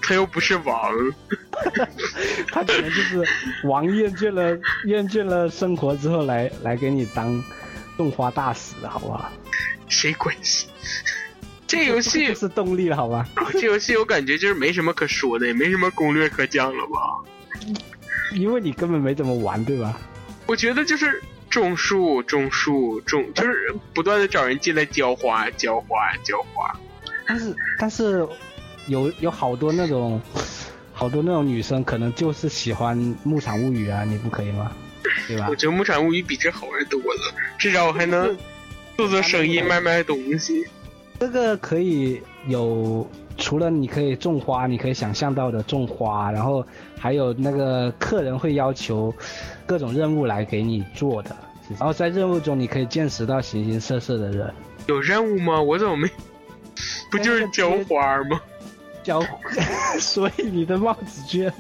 [0.02, 0.92] 他又不是王，
[2.52, 3.24] 他可能就是
[3.64, 7.42] 王厌倦了厌倦了生活之后来来给你当
[7.96, 9.32] 种花大使，好不好？
[9.88, 10.68] 谁关系？
[11.68, 13.28] 这游戏就 是动力了，好吧？
[13.54, 17.00] 这游戏我感觉就是没什么可说的，也没什么攻略可讲了吧？
[18.36, 19.98] 因为你根本没怎么玩，对吧？
[20.48, 26.78] 我觉得就是种树、种树、种，就是不断的找人进来浇花、浇花、浇花。
[27.26, 28.28] 但是但是
[28.88, 30.22] 有有好多那种
[30.92, 34.72] 好多那种女生可能就是喜欢《牧场物语》啊，你不可以吗？
[35.28, 35.56] 对吧我？
[35.56, 38.36] 觉得《牧场物语》比这好玩多了，至少我还能
[38.98, 40.66] 做做生意、卖卖东西。
[41.24, 43.08] 这个可以有，
[43.38, 46.66] 除了你可以种花，你可以想象到的种花，然后
[47.00, 49.14] 还有那个客人会要求
[49.66, 51.34] 各种任务来给你做的，
[51.80, 54.54] 然后在任务中你可以见识到形形色色的人。
[54.88, 55.62] 有任务吗？
[55.62, 56.10] 我怎么没？
[57.10, 58.42] 不就是浇花吗？
[59.02, 59.24] 浇，
[60.02, 61.54] 所以你的帽子居然。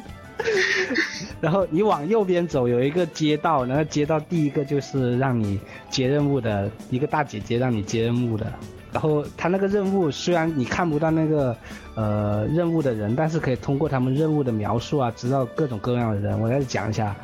[1.39, 5.57] 然后你往右边走，有一个街道，然后街道第一个就是让你
[5.89, 8.51] 接任务的一个大姐姐让你接任务的。
[8.93, 11.57] 然后他那个任务虽然你看不到那个
[11.95, 16.39] 呃任务的人，但是可以通过他们任务的描述啊，知道各种各样的人。
[16.39, 17.15] 我再讲一下，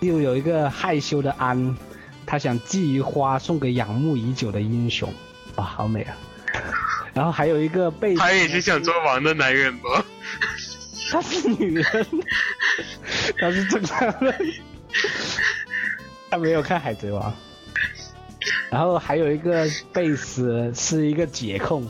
[0.00, 1.76] 例如有一个害羞的安，
[2.26, 5.10] 他想寄一花送给仰慕已久的英雄，
[5.56, 6.14] 哇，好美啊！
[7.14, 10.04] 然后还有一个被他也是想做王的男人吗？
[11.10, 12.06] 他是女人，
[13.38, 14.34] 他是正常人。
[16.28, 17.30] 他没有看《海贼王》，
[18.70, 21.86] 然后还有一个贝斯是一个解控，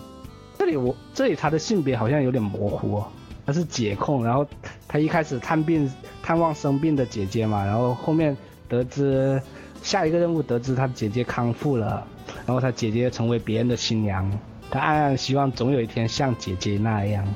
[0.59, 3.09] 这里我这里他的性别好像有点模糊哦，
[3.45, 4.47] 他是解控，然后
[4.87, 8.37] 他一开始探病探望生病的姐姐嘛，然后后面
[8.69, 9.41] 得知
[9.83, 12.07] 下一个任务得知他姐姐康复了，
[12.47, 14.31] 然后他姐姐成为别人的新娘，
[14.71, 17.27] 他暗暗希望总有一天像姐姐那样。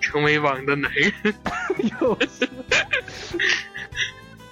[0.00, 1.12] 成为王的男人，
[2.00, 2.48] 又是，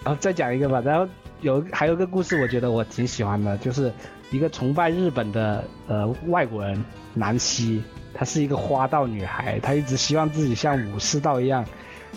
[0.05, 0.81] 然后再讲一个吧。
[0.85, 1.09] 然后
[1.41, 3.93] 有还有个故事，我觉得我挺喜欢的，就是
[4.31, 11.65] 一个崇拜日本的呃外国人南希，她是一个花道女孩，她一直希望自己像武士道一样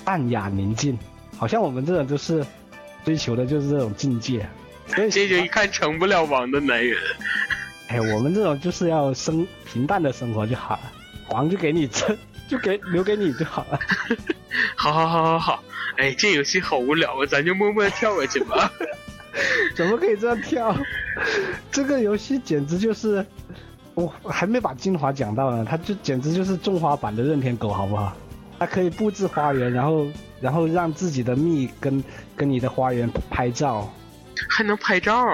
[0.04, 0.98] 淡雅宁静，
[1.38, 2.46] 好像我们这种就是
[3.06, 4.48] 追求的就是这种境界。
[4.88, 6.98] 所 以这就一看成不了王的男人。
[7.88, 10.92] 哎，我们这种就是要生平淡的生活就好了，
[11.30, 13.80] 王就给你这，就给留给你就好了。
[14.76, 15.64] 好好好好好，
[15.98, 18.70] 哎，这游戏好无聊啊，咱就默默跳过去吧。
[19.76, 20.76] 怎么可以这样跳？
[21.72, 23.26] 这个游戏简直就是，
[23.94, 28.14] 我还没把精华讲到呢，它就简直就是种花版的任天狗，好不好？
[28.60, 30.06] 它可以布置花园，然后
[30.40, 32.04] 然后让自己的蜜跟
[32.36, 33.90] 跟你的花园拍照。
[34.50, 35.26] 还能拍照？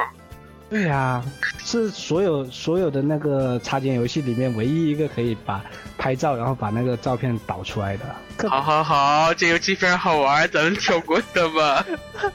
[0.69, 1.23] 对呀、
[1.63, 5.63] 是所有所有的那个插件游戏里面唯一一个可以把
[5.97, 8.03] 拍照，然后把那个照片导出来的。
[8.49, 11.85] 好好好，这游戏非常好玩，咱们跳过的吧。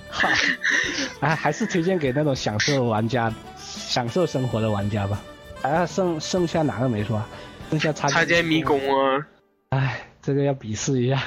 [0.09, 0.29] 好，
[1.21, 5.21] 哎，还是推荐给那种享受玩家、享受生活的玩家吧。
[5.61, 7.29] 哎，剩剩下哪个没说啊？
[7.71, 9.27] 剩下插插件迷宫啊！
[9.71, 11.23] 哎，这个要比试一下。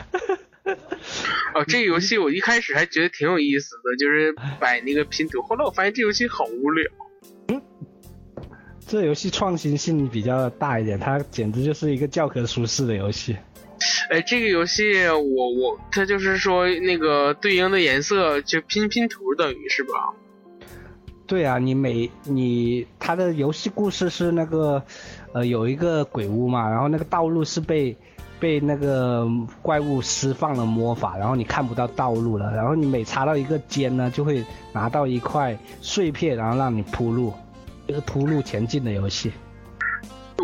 [1.55, 5.41] 哦，这个游戏我一开始还觉得挺有意思的，就是摆那个拼图。
[5.41, 6.91] 后来我发现这游戏好无聊。
[7.47, 7.61] 嗯
[8.87, 13.35] 这游戏创新性比较大一点，它简直就是一个教科书式的游戏。
[14.11, 20.13] 哎，这个游戏我我它就是说那个对应的颜色就拼拼图等于是吧？
[21.25, 24.83] 对啊，你每你它的游戏故事是那个，
[25.33, 27.97] 呃，有一个鬼屋嘛，然后那个道路是被
[28.39, 29.27] 被那个
[29.61, 37.33] 怪物释放了魔法，然后你看不到道路了，然后你每擦到一个尖呢，就会拿到一块碎片，然后让你铺路，
[37.87, 39.31] 就是铺路前进的游戏。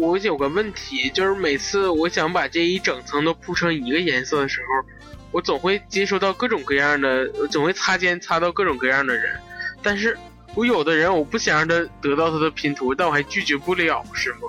[0.01, 4.87] 我有个问题，就是每次我想把这一整层都铺成一个颜色的时候，
[5.31, 9.37] 我总会接收到各种各样的，总会擦肩擦到各种各样的人，
[9.83, 10.17] 但是
[10.55, 14.39] 我有的人我不想让他得到他的拼图，但我还拒绝不了，是吗？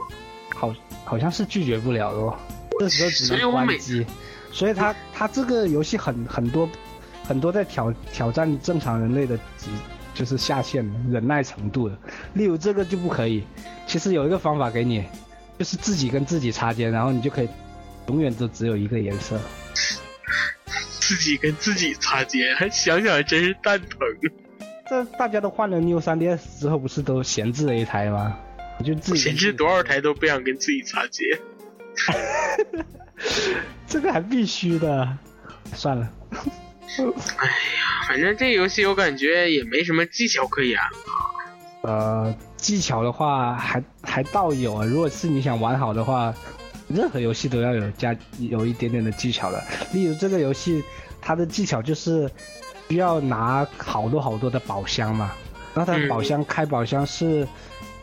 [0.55, 0.73] 好，
[1.05, 2.37] 好像是拒绝不了的哦，
[2.83, 4.07] 这时候只能关机。
[4.51, 6.69] 所以它它这个游戏很很多
[7.25, 9.71] 很多在挑挑战正常人类的极
[10.15, 11.97] 就是下限忍耐程度的，
[12.35, 13.45] 例如这个就不可以。
[13.87, 15.05] 其实有一个方法给你，
[15.59, 17.49] 就是自己跟自己擦肩，然后你就可以
[18.09, 19.39] 永远都只有一个颜色。
[21.01, 23.99] 自己跟自己擦肩，还想想真是蛋疼。
[24.89, 28.37] 这大家都换了 New 3DS 之后，不是都闲置了一台吗？
[28.79, 31.27] 我就自己闲置多少台都不想跟自己擦肩。
[33.87, 35.19] 这个还必须的，
[35.75, 36.09] 算了。
[37.39, 40.79] 哎呀反正这游戏我感觉也没什么技巧可言。
[41.83, 46.35] 呃，技巧的话还还倒有啊，如果是你想玩好的话，
[46.89, 49.63] 任何游戏都要有加有一点点的技巧的。
[49.93, 50.83] 例如这个游戏，
[51.21, 52.31] 它的技巧就是
[52.89, 55.33] 需要拿好多好多的宝箱嘛，
[55.75, 57.47] 那它的宝箱开宝箱是。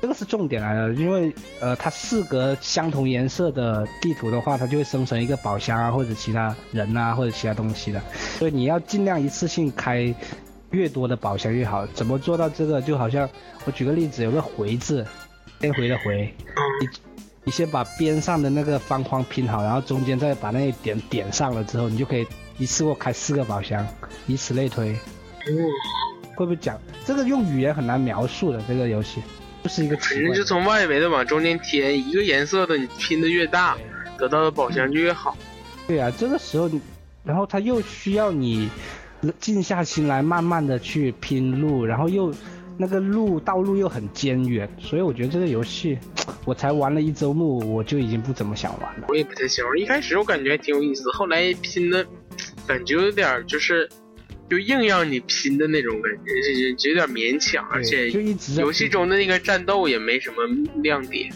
[0.02, 8.02] 这个是重点来了，因为呃，它四格相同颜色的地图的话，它就会生成一个宝箱啊，或者其他人啊，或者其他东西的，
[8.38, 10.16] 所以你要尽量一次性开
[10.72, 11.86] 越多的宝箱越好。
[11.88, 12.82] 怎么做到这个？
[12.82, 13.30] 就好像
[13.66, 15.06] 我举个例子，有个回字，
[15.60, 16.34] 先回的回，
[16.82, 16.88] 你
[17.43, 22.26] 你先把边上的那个方框拼好，然后中间再把那一点点上了之后，你就可以
[22.58, 23.86] 一次过开四个宝箱，
[24.28, 24.95] 以此类推。
[26.38, 29.22] 会不会讲这个用语言很难描述的这个游戏？
[29.70, 33.78] 就是一个，反正就从外围的往中间填，一个颜色的你拼的越大，
[34.17, 35.38] 得到的宝箱就越好。
[35.88, 36.67] 对啊，这个时候，
[37.24, 38.67] 然后他又需要你
[39.39, 42.34] 静下心来，慢慢的去拼路，然后又
[42.78, 45.99] 那个路道路又很艰远，所以我觉得这个游戏，
[46.45, 49.05] 我才玩了一周目，我就已经不怎么想玩了。
[49.09, 52.03] 我也不太喜欢，一开始我感觉还挺有意思，后来拼的
[52.65, 53.88] 感觉有点就是。
[54.50, 58.10] 就硬让你拼的那种感觉，就有点勉强，而且
[58.60, 60.38] 游戏中的那个战斗也没什么
[60.82, 61.32] 亮点。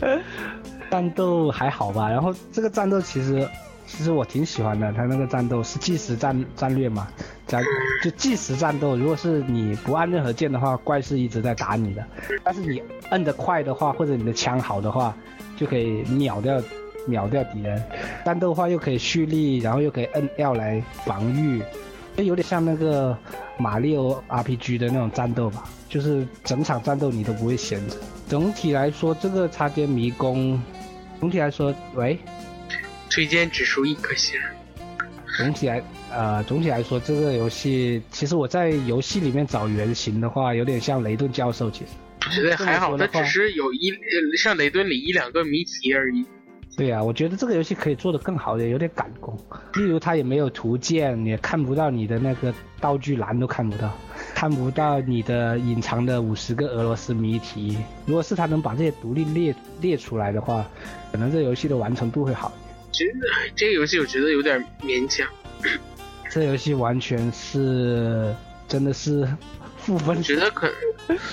[0.90, 3.48] 战斗还好吧，然后这个战斗其实
[3.86, 7.08] 其实我挺喜欢的，他那个战斗是计时战战略嘛，
[7.46, 7.62] 战
[8.02, 8.96] 就计时战斗。
[8.96, 12.02] 如果是你不按任何键的话，怪是一直在打你的；
[12.44, 15.16] 但是你摁得快的话，或者你的枪好的话，
[15.56, 16.62] 就可以秒掉
[17.06, 17.82] 秒掉敌人。
[18.24, 21.62] 战斗的话又可以蓄力，然后又可以摁 L 来防御。
[22.24, 23.16] 有点像那个
[23.58, 27.96] 马里奥 RPG 的那种战斗吧，就是整场战斗你都不会闲着。
[28.28, 30.60] 总体来说，这个插件迷宫，
[31.20, 32.18] 总体来说，喂，
[33.10, 34.38] 推荐指数一颗星。
[35.36, 41.70] 总体来，呃，总体来说，这个游戏其实我在游戏里面找原型的话，有点像雷顿教授。
[41.70, 41.86] 其实
[42.26, 43.92] 我觉得还好，它只是有一
[44.38, 46.24] 像雷顿里一两个谜题而已。
[46.76, 49.34] 对呀，我觉得这个游戏可以做得更好的，有点赶工。
[49.76, 53.96] 例如，它也没有图鉴，也看不到你的那个道具栏都看不到，
[54.34, 57.78] 看不到你的隐藏的五十个俄罗斯谜题。
[58.04, 60.66] 如果是他能把这些独立列列出来的话，
[61.10, 62.76] 可能这游戏的完成度会好一点。
[62.92, 65.26] 真的，这个游戏我觉得有点勉强。
[66.28, 68.34] 这游戏完全是，
[68.68, 69.26] 真的是
[69.78, 70.14] 负分。
[70.14, 70.70] 我觉得可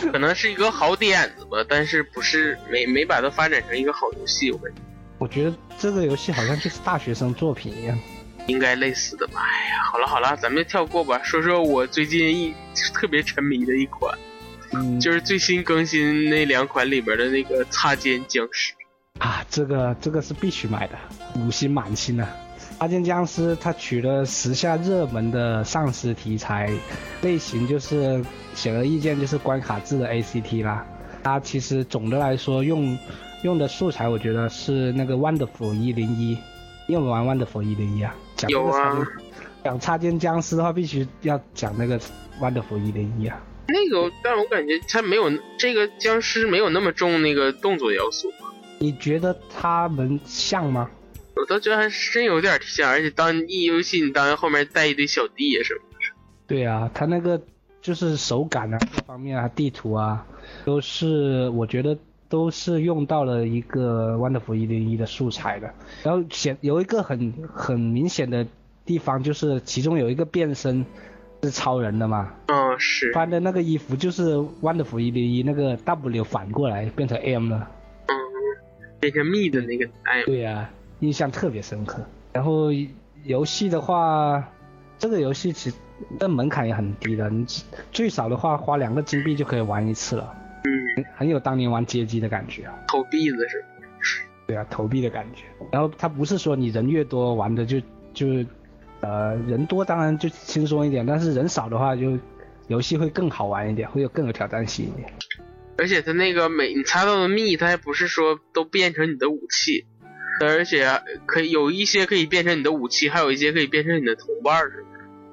[0.10, 4.82] 可能是一个好点子吧，但是不是没没把它发展成一个好游戏，我感觉。
[5.24, 7.98] 我觉得这个游戏好像就是大学生作品一样，
[8.48, 9.40] 应该类似的吧。
[9.40, 12.54] 哎呀，好了好了，咱们跳过吧，说说我最近一
[12.94, 14.14] 特别沉迷的一款，
[14.74, 18.74] 嗯，就是最新更新那两款里边的那个擦肩僵尸
[19.20, 20.98] 啊，这个这个是必须买的，
[21.40, 22.30] 五星满星啊！
[22.78, 26.70] 擦肩僵尸它取了时下热门的丧尸题材
[27.22, 28.22] 类型，就是
[28.54, 30.86] 显而易见就是关卡制的 ACT 啦。
[31.24, 33.00] 它其实总的来说用。
[33.44, 36.38] 用的素材我觉得是那个 Wonderful 一零一，
[36.88, 38.16] 你有玩 Wonderful 一零一啊？
[38.48, 39.06] 有啊。
[39.66, 42.00] 讲插件僵尸的话，必须要讲那个
[42.40, 43.38] Wonderful 一零一啊。
[43.68, 48.32] 那个，但我感觉它没有这个僵尸没有那么重那个动作要素。
[48.80, 50.90] 你觉得他们像吗？
[51.36, 55.98] 我倒觉得还真有点像，而且当一游戏，你当然后面带一堆小弟什么的。
[56.48, 57.42] 对啊，他那个
[57.82, 60.26] 就是手感啊，各方面啊，地图啊，
[60.64, 61.98] 都是我觉得。
[62.34, 65.72] 都是用到了一个 Wonderful 一零一的素材的，
[66.02, 68.48] 然后显有一个很很明显的
[68.84, 70.84] 地方，就是其中有一个变身
[71.44, 77.70] 是超人的嘛，嗯是，穿的那个衣服就是 Wonderful 一零一那个 W 反过来变成 M 了，
[78.08, 78.16] 嗯，
[79.00, 80.68] 变成 Me 的那个 M，对呀，
[81.02, 82.04] 印象特别深刻。
[82.32, 82.70] 然后
[83.26, 84.44] 游戏的话，
[84.98, 87.46] 这个游戏其实门槛也很低的，你
[87.92, 90.34] 最少的话花两个金币就可以玩一次了。
[90.98, 93.64] 嗯，很有当年玩街机的感觉啊，投币子是
[94.46, 95.44] 对啊，投币的感觉。
[95.72, 97.80] 然后它不是说你人越多玩的就
[98.14, 98.28] 就，
[99.02, 102.18] 呃，人多当然就轻松一点，但是人少的话就
[102.68, 105.12] 游戏会更好玩一点，会有更有挑战性一点。
[105.78, 109.86] 而且它那个每你猜到的蜜，它还不是说都变成你的武器，
[110.42, 110.88] 而且
[111.26, 114.86] 可以有一些可以变成你的武器，还有一些可以变成你的同伴是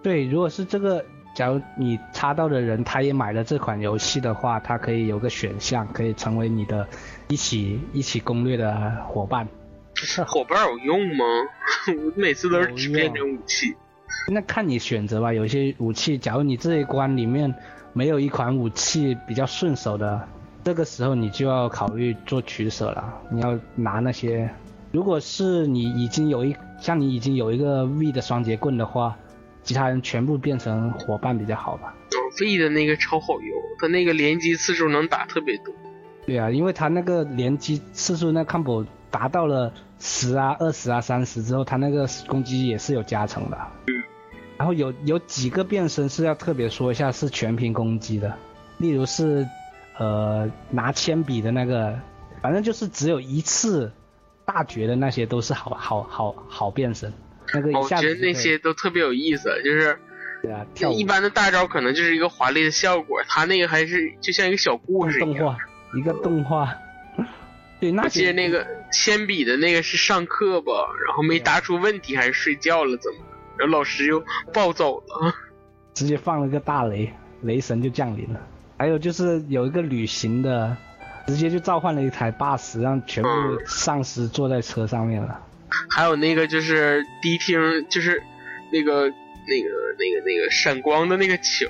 [0.03, 1.05] 对，如果是这个。
[1.41, 6.87] 假如你插到的人他也买了这款游戏的话，他可以有个选项，可以成为你的
[7.29, 9.49] 一起一起攻略的伙伴
[9.95, 10.23] 是。
[10.25, 11.25] 伙伴有用吗？
[11.97, 13.75] 我 每次都是只变成武器。
[14.31, 17.55] 那看你选择吧，有些武器，假如你这一关里面
[17.95, 20.29] 没有一款武器比较顺手的，
[20.63, 24.51] 这个时候你就要考虑做取舍了，你要拿那些，
[24.93, 29.17] 如果是你已经有一像你已经有一个 V 的双节棍的话，
[29.63, 31.95] 其他人全部变成伙伴比较好吧？
[32.11, 35.75] 哦，V 的那个超好用，他那个连击次数能打特别多。
[36.27, 43.59] 对啊，因为他那个连击次数那 combo 达到了十啊、二十啊、三十之后，他那个攻击也是有加成的。
[43.87, 44.03] 嗯。
[44.57, 48.37] 然后有有几个变身是要特别说一下，是全屏攻击的，
[48.77, 49.49] 例如是
[49.99, 51.99] 呃拿铅笔的那个，
[52.43, 53.91] 反正就是只有一次
[54.45, 57.11] 大绝的那些都是好好好好变身。
[57.55, 59.99] 那个一哦我觉得那些都特别有意思，就是
[60.43, 65.39] 对啊，跳一般的大招可能就是一个华丽的效果，他那个还是就像一个小故事一样。
[65.39, 65.59] 动画
[65.95, 66.75] 一个动画。
[67.81, 70.73] 对，那我记得些那个铅笔的那个是上课吧，
[71.07, 73.19] 然后没答出问题还是睡觉了怎么？
[73.57, 74.23] 然后老师又
[74.53, 75.35] 暴走了。
[75.95, 77.11] 直接放了个大雷，
[77.43, 78.41] 雷神就降临了。
[78.79, 80.77] 还有就是有一个旅行的，
[81.27, 85.41] 直接就召唤了一台 bus，让全部嗯丧尸坐在车上面了。
[85.89, 88.23] 还有那个就是迪厅，就是
[88.73, 89.69] 那个那个
[89.99, 91.67] 那个那个闪光的那个球，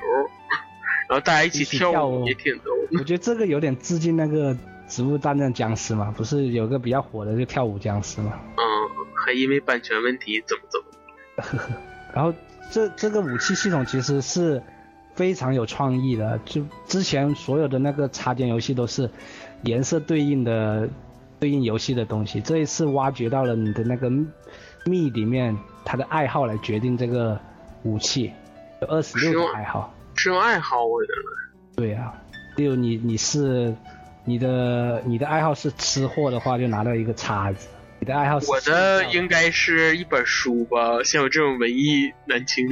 [1.08, 2.70] 然后大家一起跳跳舞也挺逗。
[2.98, 4.54] 我觉得这个有点致敬那个
[4.88, 8.38] 《植物大战僵尸》嘛，不是有个比较火的就跳舞僵尸嘛？
[8.56, 8.64] 嗯，
[9.24, 11.76] 还因为版权问题怎么怎么。
[12.12, 12.34] 然后
[12.70, 14.62] 这这个武器系统其实是
[15.14, 19.08] 非常有创意的，就之前所有的那个插件游戏都是
[19.62, 20.88] 颜色对应的
[21.40, 24.10] 对应游戏的东西，这一次挖掘到了你的那个
[24.84, 27.40] 密里面他的爱好来决定这个
[27.82, 28.30] 武器，
[28.82, 29.94] 有二十六是吗个爱好。
[30.14, 31.82] 是用爱好我觉得。
[31.82, 32.12] 对啊，
[32.56, 33.74] 例如你你是
[34.24, 37.68] 你的你的爱好是吃货的话，就拿到一个叉子；
[37.98, 42.68] 你的爱好是我的应该是一本书吧，像我这种文艺男青。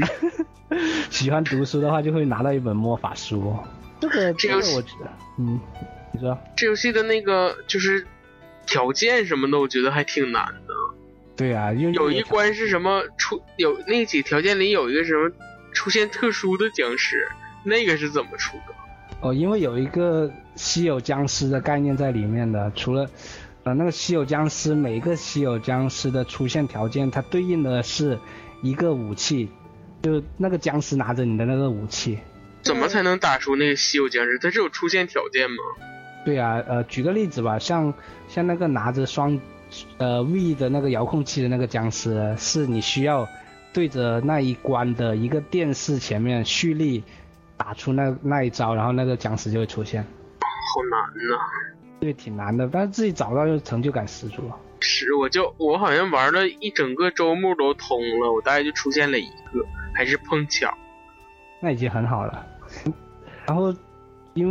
[1.09, 3.57] 喜欢读书的话，就会拿到一本魔法书。
[3.99, 5.59] 这个这这个我觉得，嗯，
[6.13, 8.07] 你说这游戏的那个就是
[8.69, 10.75] 条件什么的，我觉得还挺难的。
[11.35, 15.31] 对啊，因为有一关是什么出有那几条件里有一个什么
[15.73, 17.27] 出现特殊的僵尸，
[17.65, 18.75] 那个是怎么出的？
[19.21, 23.09] 哦，因为有一个稀有僵尸的概念在里面的，除了
[23.65, 28.19] 呃那个稀有僵尸，每一个稀有僵尸的出现条件，它对应的是
[28.63, 29.49] 一个武器，
[30.03, 32.19] 就那个僵尸拿着你的那个武器。
[32.63, 34.39] 怎么才能打出那个稀有僵尸？
[34.39, 35.57] 它是有出现条件吗？
[36.29, 37.95] 对啊，呃，举个例子吧，像
[38.29, 39.41] 像那个拿着双
[39.97, 43.27] 呃 V 的那个遥控器的那个僵尸，是你需要
[43.73, 47.03] 对着那一关的一个电视前面蓄力
[47.57, 50.03] 打出那那一招，然后那个僵尸就会出现。
[50.03, 51.01] 好难
[51.31, 51.39] 呐、
[51.99, 54.43] 对，挺难的，但是自己找到就成就感十足。
[54.81, 59.65] 是，我就我好像玩了一整个周末都通了，我大概就出现了一个，
[59.95, 60.77] 还是碰巧。
[61.59, 62.47] 那已经很好了。
[63.47, 63.75] 然后，
[64.35, 64.47] 因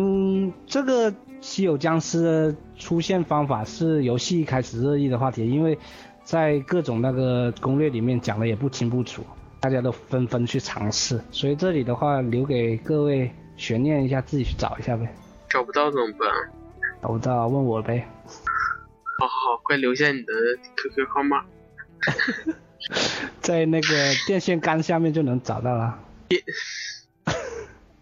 [0.47, 5.77] 为这个稀有僵尸的出现方法是游戏一开始热议的话题，因为
[6.23, 9.23] 在各种那个攻略里面讲的也不清不楚，
[9.59, 15.07] 大家都纷纷去尝试，所以这里的话留给各位悬念一下，自己去找一下呗。
[15.49, 16.29] 找不到怎么办？
[17.01, 18.07] 找不到问我呗。
[19.19, 20.33] 好好好，快留下你的
[20.75, 21.45] QQ 号码。
[23.41, 23.87] 在那个
[24.27, 25.99] 电线杆下面就能找到了。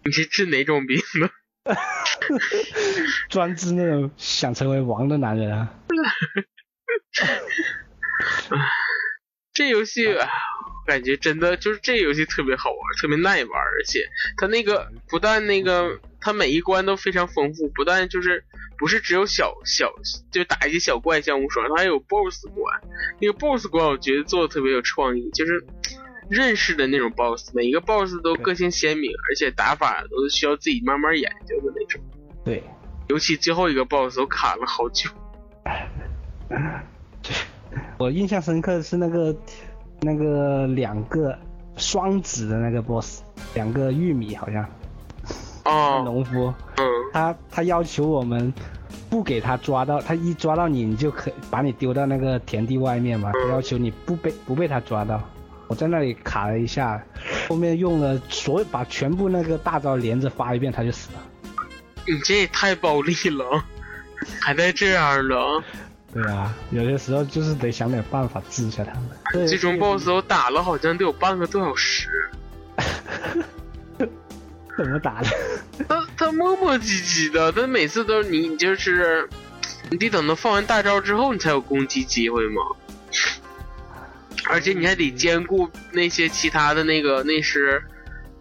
[0.04, 1.30] 你是治哪种病的？
[3.28, 5.74] 专治那种想成为王的男人啊！
[9.52, 10.28] 这游戏啊，
[10.86, 14.00] 感觉真的就是这游戏特别好玩，特别耐玩，而且
[14.36, 18.44] 它那个不但那个它每一关都非常丰富，不但就是
[18.78, 19.90] 不是只有小小
[20.30, 22.80] 就打一些小怪像无双，它还有 BOSS 关。
[23.20, 25.64] 那个 BOSS 关我觉得做的特别有创意，就是
[26.28, 32.00] 认识的那种 BOSS，每一个 BOSS 都个性鲜明，而且打法都是需要自己慢慢研究的那种。
[32.44, 32.62] 对，
[33.08, 35.10] 尤其最后一个 BOSS 我卡了好久。
[37.98, 39.36] 我印象深刻的是那个
[40.00, 41.36] 那个两个
[41.76, 43.22] 双子的那个 boss，
[43.54, 44.64] 两个玉米好像
[45.64, 48.52] 哦，农夫，嗯，他他要求我们
[49.10, 55.20] 不给他抓到，他一抓到你，你就可把你丢到那个田地外面嘛，他要求你不被不被他抓到。
[55.68, 57.02] 我在那里卡了一下，
[57.48, 61.22] 后面用了所有把全部那个大招连着发一遍，他就死了。
[62.06, 63.64] 你这也太暴力了，
[64.40, 65.36] 还带这样的。
[66.12, 69.10] 对啊，有些时候就是得想点办法治一下他们。
[69.32, 72.08] 对最终 BOSS 我打了好像得有半个多小时，
[73.98, 75.28] 怎么打的？
[75.88, 79.28] 他他磨磨唧唧的，他每次都是你就是，
[79.90, 82.62] 你得等他放完大招之后，你才有攻击机会嘛。
[84.48, 87.82] 而且你还得兼顾那些其他的那个那是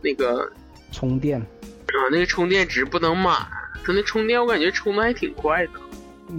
[0.02, 0.52] 那个
[0.92, 3.48] 充电，啊那个充电值不能满，
[3.84, 5.72] 它那充电我感觉充的还挺快的。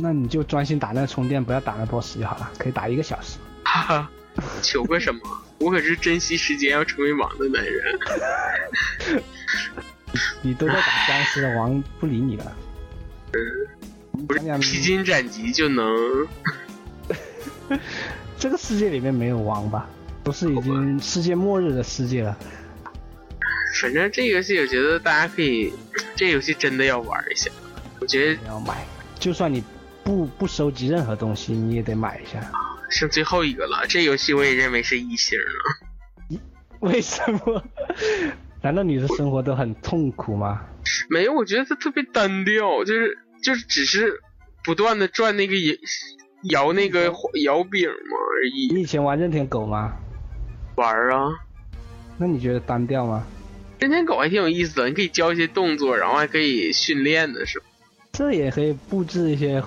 [0.00, 3.38] 那你就专心打那个充电，不要打那 BOSS 就好了，可以打一个小时。
[3.64, 4.10] 哈哈，
[4.62, 5.20] 求个什么？
[5.58, 7.98] 我可是珍惜时间要成为王的男人。
[10.42, 12.56] 你都在打僵尸了，王不理你了。
[14.26, 16.26] 不是披荆斩棘就能？
[18.38, 19.88] 这个世界里面没有王吧？
[20.22, 22.36] 不是已经世界末日的世界了。
[23.80, 25.72] 反正这游戏我觉得大家可以，
[26.16, 27.50] 这游戏真的要玩一下。
[28.00, 28.86] 我觉得要买，
[29.18, 29.62] 就算你
[30.02, 32.40] 不不收集任何东西，你也得买一下。
[32.90, 36.40] 剩最后一个了，这游戏我也认为是一星了。
[36.80, 37.64] 为什么？
[38.62, 40.64] 难道你的生活都很痛苦吗？
[41.08, 44.20] 没有，我觉得它特别单调，就是就是只是
[44.64, 45.54] 不断的转那个
[46.42, 47.12] 摇摇那个
[47.44, 48.72] 摇柄嘛而已。
[48.72, 49.96] 你以前玩任天狗吗？
[50.76, 51.28] 玩啊。
[52.18, 53.26] 那你觉得单调吗？
[53.78, 57.66] 任天狗还挺有意思的，你可以教一些动作，然后还可以训练的是吧？
[58.12, 59.62] 这也可以布置一些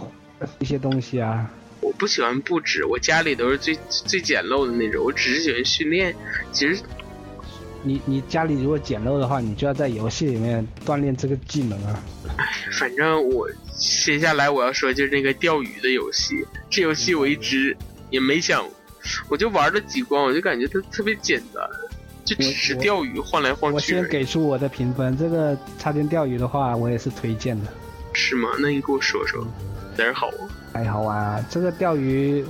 [0.58, 1.50] 一些东西啊。
[1.82, 6.16] 我不喜欢布置，我家里都是最最简陋的那种，我只是喜欢训练。
[6.52, 6.82] 其实，
[7.84, 12.04] 你你家里如果简陋的话，你就要在游戏里面锻炼这个技能啊。
[12.38, 12.46] 哎，
[12.80, 17.76] 反正我接下来我要说就是那个钓鱼的游戏，这游戏我一直
[18.10, 18.66] 也没想，
[19.30, 21.64] 我就玩了几关，我就感觉它特别简单。
[22.26, 23.76] 就只是钓鱼晃来晃去。
[23.76, 27.72] 我先给出我的评分，这个插件钓鱼的话，我也是推荐的。
[28.14, 28.50] 是吗？
[28.60, 29.44] 那你给我说说，
[29.98, 30.46] 哪儿好啊？
[30.72, 32.46] 还好啊，这个钓鱼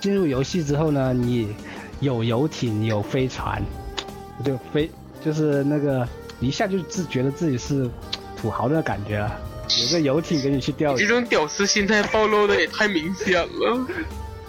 [0.00, 1.54] 进入游戏之后呢，你
[2.00, 3.62] 有游艇，有飞船，
[4.44, 4.90] 就飞
[5.24, 6.06] 就是那个
[6.40, 7.88] 一下就自觉得自己是
[8.36, 9.38] 土豪的感觉了。
[9.82, 13.86] 有个游艇给你去钓鱼，这种屌丝心态暴露的也太明显了。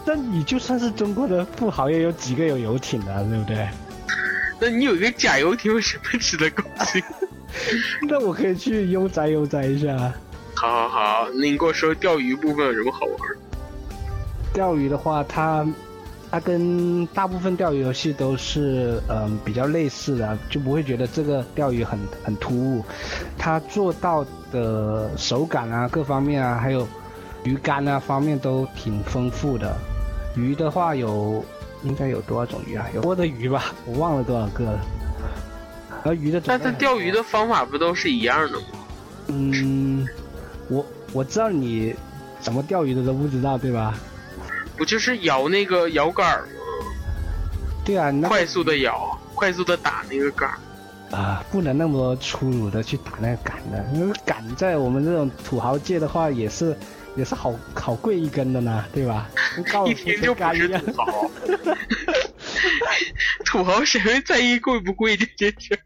[0.05, 3.67] 但你就算是中国的富豪，也有几个有游艇的，对不对？
[4.61, 7.03] 那你有一个假游艇，有什么值得高兴？
[8.07, 10.13] 那我可以去悠哉悠哉一下。
[10.55, 13.17] 好好好，那你给我说钓鱼部分有什么好玩？
[14.53, 15.67] 钓鱼的话，它
[16.31, 22.83] 它跟大部分钓鱼游戏都是嗯比较类似的，就不会觉得这个钓鱼很很突兀。
[23.37, 26.87] 它做到的手感啊，各方面啊，还有
[27.43, 29.75] 鱼竿啊方面都挺丰富的。
[30.35, 31.43] 鱼的话有。
[31.83, 32.85] 应该有多少种鱼啊？
[32.93, 34.81] 有多的鱼吧，我忘了多少个了。
[36.03, 38.65] 而鱼的，但是钓鱼的方法不都是一样的吗？
[39.27, 40.05] 嗯，
[40.67, 41.95] 我我知道你
[42.41, 43.97] 怎么钓鱼的都不知道对吧？
[44.79, 46.47] 不就是摇那个摇杆吗？
[47.85, 50.49] 对啊，快速的摇，快速的打那个杆。
[51.11, 56.75] 啊，不能那么粗鲁的去打那个杆的，因为杆在我们这种土豪界的话也是。
[57.15, 59.27] 也是好好贵一根的呢，对吧？
[59.87, 61.29] 一听就不是土豪。
[63.43, 65.77] 土豪谁会在意贵不贵这件事？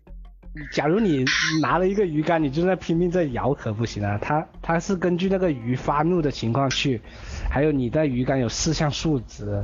[0.71, 1.25] 假如你
[1.61, 4.19] 拿了一个鱼竿，你就在拼命在摇，可不行啊！
[4.21, 7.01] 它它是根据那个鱼发怒的情况去，
[7.49, 9.63] 还有你的鱼竿有四项数值，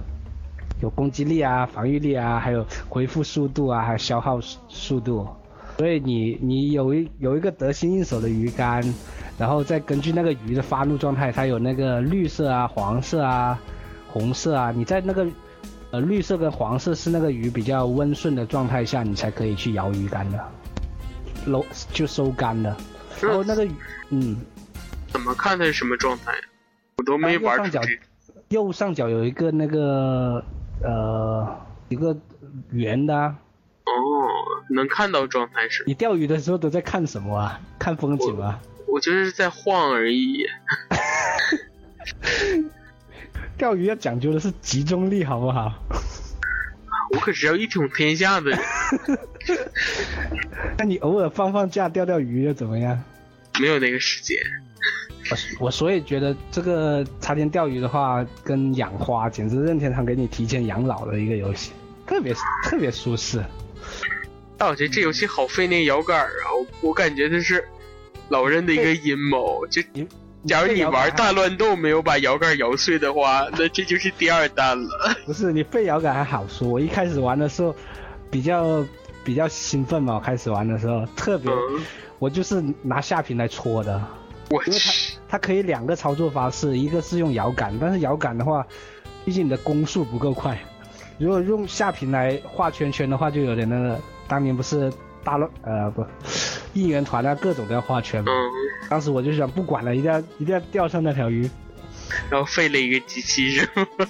[0.81, 5.27] 有攻击力啊、防御力啊，还有回复速度啊，还有消耗速度。
[5.77, 8.83] 所以你你有一有一个得心应手的鱼竿。
[9.37, 13.57] 然后再根据那个鱼的发怒状态，它有那个绿色啊、黄色啊、
[14.09, 14.69] 红色啊。
[14.75, 15.25] 你在那个
[15.91, 20.37] 呃绿色跟黄色是那个鱼比较温顺的状态下，你才可以去摇鱼竿的，
[21.45, 22.75] 搂就收干了。
[23.21, 23.67] 然后那个
[24.09, 24.37] 嗯，
[25.07, 26.33] 怎么看它是什么状态？
[26.97, 27.57] 我都没玩。
[27.57, 27.81] 右上角
[28.49, 30.43] 右上角有一个那个
[30.83, 32.15] 呃一个
[32.71, 33.15] 圆的。
[33.15, 33.91] 哦，
[34.69, 35.83] 能看到状态是？
[35.87, 37.59] 你钓鱼的时候都在看什么啊？
[37.79, 38.59] 看风景吗？
[38.87, 40.45] 我就是在晃而已。
[43.57, 45.73] 钓鱼要讲究的是集中力，好不好？
[47.11, 48.60] 我可是要一统天下的人。
[50.77, 53.02] 那你偶尔放放假钓钓鱼又怎么样？
[53.60, 54.38] 没有那个时间。
[55.60, 61.72] 我我所以觉得这个插天钓鱼的话，跟养花简直任天堂给你提前养老的一个游戏，
[62.07, 62.34] 特别
[62.64, 63.44] 特别舒适。
[64.57, 66.30] 但我觉得这游戏好费那摇杆啊，
[66.81, 67.64] 我我感觉这是。
[68.31, 69.81] 老任的一个阴谋，就
[70.48, 74.90] 假如你玩大乱斗没有把摇杆摇碎的话，那这就是第二弹了。
[75.28, 77.76] 不是你废摇杆还好说，我一开始玩的时候
[78.32, 78.84] 比较
[79.24, 81.52] 比较兴奋嘛，开始玩的时候特别，
[82.20, 84.02] 我就是拿下屏来戳的。
[84.49, 88.66] 我去，它可以两个操作方式，一个是用摇杆，但是摇杆的话，
[89.26, 90.57] 毕竟你的攻速不够快。
[91.18, 94.91] 如果用下屏来画圈圈的话，就有点那个，当年不是
[95.22, 96.03] 大乱呃不。
[96.73, 98.23] 应援团啊，各种都要画圈。
[98.25, 98.31] 嗯，
[98.89, 101.49] 当时我就想，不管了，一定要一定要钓上那条鱼。
[102.29, 104.07] 然后废了一个机器是吗？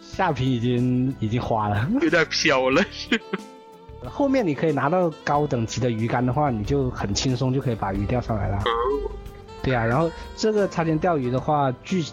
[0.00, 2.82] 下屏已经已经花了，有点飘了。
[4.04, 8.58] 后面你可以拿到高等级的鱼竿的话，你就很轻松就可以把鱼钓上来了。
[9.62, 12.04] 对啊，然后这个插肩钓鱼的话，剧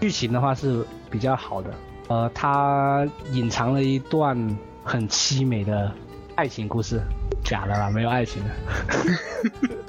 [0.00, 1.74] 剧情的话是比较好的，
[2.08, 5.92] 呃，它隐藏了一段很凄美的
[6.34, 7.00] 爱情故事，
[7.44, 8.50] 假的啦，没有爱情的。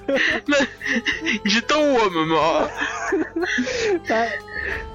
[0.45, 0.57] 那
[1.43, 2.67] 你是逗我们吗？
[4.07, 4.27] 他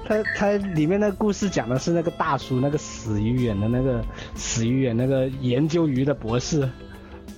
[0.07, 4.03] 他他里面那个故事讲的是那个大叔，那个死鱼眼的那个
[4.35, 6.67] 死鱼眼那个研究鱼的博士。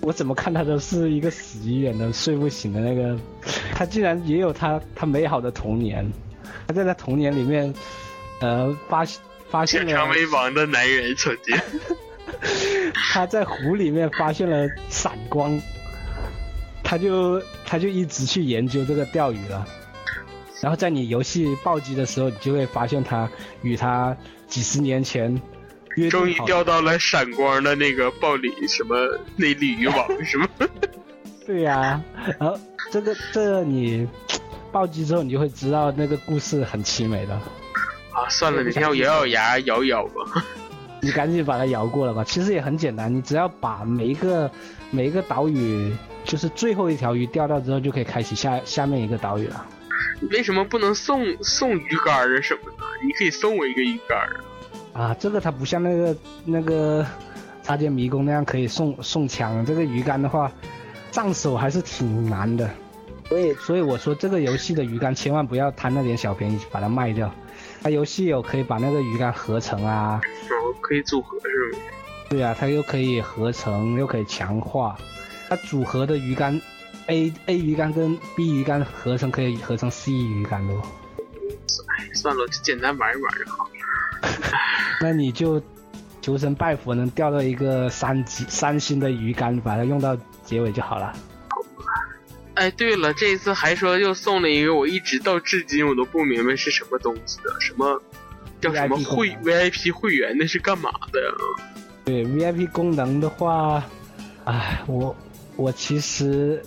[0.01, 3.19] 我怎么看他都是一个死鱼眼的睡不醒的那个，
[3.73, 6.09] 他竟然也有他他美好的童年。
[6.67, 7.73] 他在他童年里面，
[8.41, 9.03] 呃，发
[9.49, 11.57] 发现了 成为王的男人曾经，
[13.13, 15.59] 他在湖里面发现了闪光，
[16.83, 19.65] 他就他就一直去研究这个钓鱼了。
[20.61, 23.29] 然后在你游戏暴击的时候，你就会发现他
[23.61, 24.15] 与他
[24.47, 25.41] 几十年前
[25.95, 28.95] 约终于钓到了闪光的那个暴鲤什么
[29.37, 30.47] 那鲤鱼网什么？
[31.47, 32.03] 对呀、
[32.39, 32.59] 然后
[32.91, 34.07] 这个这个你
[34.71, 37.33] 暴击之后，你就会知道那个故事很凄美的。
[38.11, 40.45] 啊，算了，哪天我咬咬牙咬咬吧。
[41.01, 42.23] 你赶紧把它摇过了吧。
[42.23, 44.49] 其实也很简单，你只要把每一个
[44.91, 49.65] 每一个岛屿，就是最后一条鱼钓到之后，就可以开启下下面一个岛屿了。
[50.31, 52.83] 为什么不能送送鱼竿儿啊什么的？
[53.05, 54.43] 你可以送我一个鱼竿儿
[54.93, 55.01] 啊。
[55.01, 57.05] 啊，这个它不像那个那个
[57.63, 60.51] 插件迷宫那样可以送送枪，这个鱼竿的话，
[61.11, 62.69] 上手还是挺难的。
[63.29, 67.31] 所以所以我说这个游戏的鱼竿千万不要贪那点小便宜把它卖掉。
[67.81, 70.19] 它游戏有可以把那个鱼竿合成啊，
[70.49, 71.83] 然后可以组合是吗？
[72.29, 74.97] 对啊，它又可以合成又可以强化，
[75.47, 76.59] 它组合的鱼竿
[77.07, 80.81] A A 鱼竿跟 B 鱼竿合成可以合成 C 鱼竿的哦。
[81.97, 83.69] 哎，算了，就简单玩一玩就好。
[85.01, 85.61] 那你就
[86.21, 91.13] 求神拜佛，能钓到一个三级三星的鱼竿，把它用到结尾就好了。
[92.59, 98.01] 哎，对了，这一次还说又送了一个，我一直到至今我都不明白是什么东西的，什么
[98.59, 101.31] 叫什么会 VIP 会员，那是干嘛的呀？
[102.03, 103.81] 对 VIP 功能的话，
[104.43, 105.15] 哎，我
[105.55, 106.61] 我其实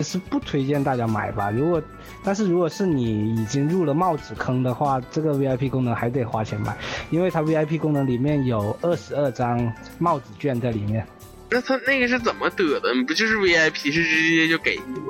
[0.00, 1.50] 是不推荐大家买吧。
[1.50, 1.82] 如果
[2.22, 6.76] 但是如果是你已经入了帽子坑的话，这个 VIP 功能还得花钱买，
[7.08, 11.06] 因为它 VIP 功能里面有二十二张帽子券在里面。
[11.50, 12.94] 那他那个是怎么得的？
[13.06, 15.06] 不就是 VIP 是直接就给你吗？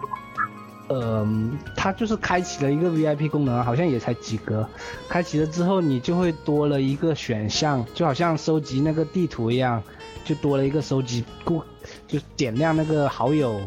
[0.92, 4.68] 嗯，它就是开启了一个 VIP 功能，好像也才几格。
[5.08, 9.80] 开启了之后，你就会多了一个选项，就好像收集那个地图一样，
[10.24, 11.62] 就多了一个收集故，
[12.08, 13.60] 就点亮那个好友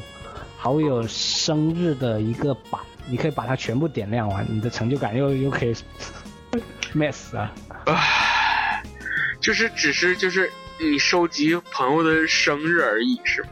[0.58, 5.74] 好友生日的一个板，你可以把它全部点亮完，你的成就感又又可以
[6.94, 7.54] max 啊。
[7.86, 8.84] 唉，
[9.40, 13.50] 就是只是就是你收集朋友的生日而已，是吗？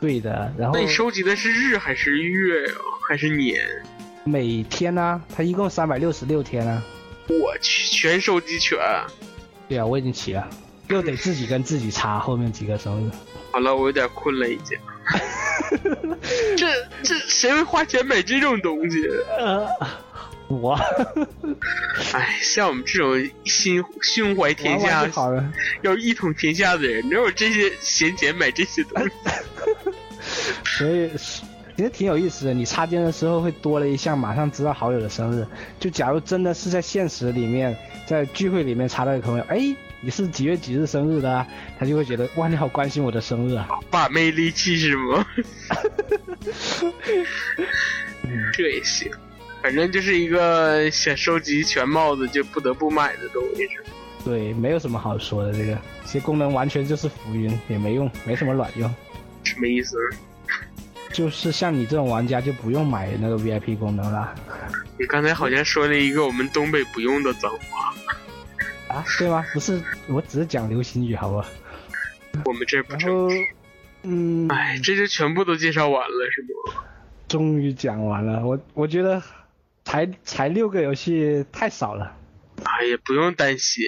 [0.00, 2.74] 对的，然后那你收集的是日还是月呀、
[3.08, 3.64] 还是年？
[4.24, 6.82] 每天呢、它一共三百六十六天啊。
[7.28, 8.78] 我去，全收集全。
[9.68, 10.48] 对啊，我已经齐了，
[10.88, 13.10] 又得自己跟自己查后面几个生日。
[13.52, 14.78] 好了，我有点困了，已经。
[16.56, 16.66] 这
[17.02, 19.04] 这谁会花钱买这种东西？
[19.38, 19.66] 呃，
[20.60, 20.74] 我
[22.12, 25.52] 哎，像我们这种心胸怀天玩玩下就、好了。
[25.82, 29.10] 要一统天下的人，哪有这些闲钱买这些东西？
[30.78, 31.10] 所以
[31.76, 32.54] 其实挺有意思的。
[32.54, 35.46] 你插件的时候会多了一项，马上知道好友的生日。
[35.80, 37.76] 就假如真的是在现实里面，
[38.06, 41.46] 在聚会里面插到一个朋友，哎，你是几月几日生日的、啊？
[41.78, 43.68] 他就会觉得哇，你好关心我的生日啊。
[43.90, 45.26] 把妹利器是吗？
[48.52, 49.10] 这也行，
[49.62, 53.68] 反正就是一个想收集全帽子就不得不买的东西，
[54.24, 55.52] 对，没有什么好说的。
[55.52, 58.92] 这个其实功能完全就是浮云，也没用，没什么卵用。
[59.44, 59.96] 什么意思？
[61.12, 64.34] 就是像你这种玩家就不用买那个 VIP 功能了
[64.98, 67.94] 你刚才好像说了一个我们东北不用的脏话，
[68.88, 69.04] 啊？
[69.18, 69.44] 对吗？
[69.52, 71.46] 不是，我只是讲流行语，好吧？
[72.44, 73.28] 我们这不然后。，
[74.04, 76.48] 嗯，哎，这就全部都介绍完了，是不？
[77.28, 79.22] 终于讲完了，我我觉得
[79.84, 82.16] 才才六个游戏太少了，
[82.64, 83.84] 哎呀，不用担心，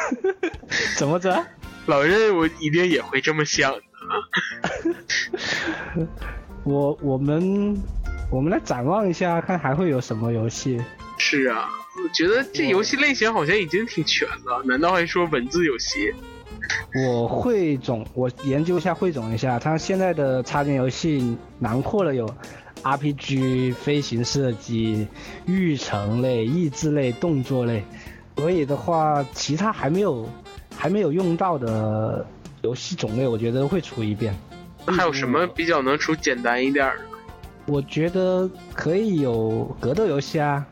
[0.96, 1.46] 怎么着？
[1.86, 3.80] 老任我一定也会这么想的。
[6.64, 7.76] 我我们
[8.30, 10.80] 我们来展望一下，看还会有什么游戏。
[11.18, 11.70] 是啊，
[12.04, 16.12] 我觉得这游戏类型好像已经挺全了，难道还说文字游戏？
[16.94, 22.28] 我汇总，我研究一下汇总一下，它现在的插件游戏囊括了有
[22.82, 25.06] RPG、飞行射击、
[25.46, 27.84] 育成类、益智类、动作类，
[28.36, 30.28] 所以的话，其他还没有
[30.76, 32.26] 还没有用到的
[32.62, 34.34] 游戏种类，我觉得会出一遍。
[34.86, 37.02] 还有什么比较能出简单一点的？
[37.66, 40.66] 我觉得可以有格斗游戏啊。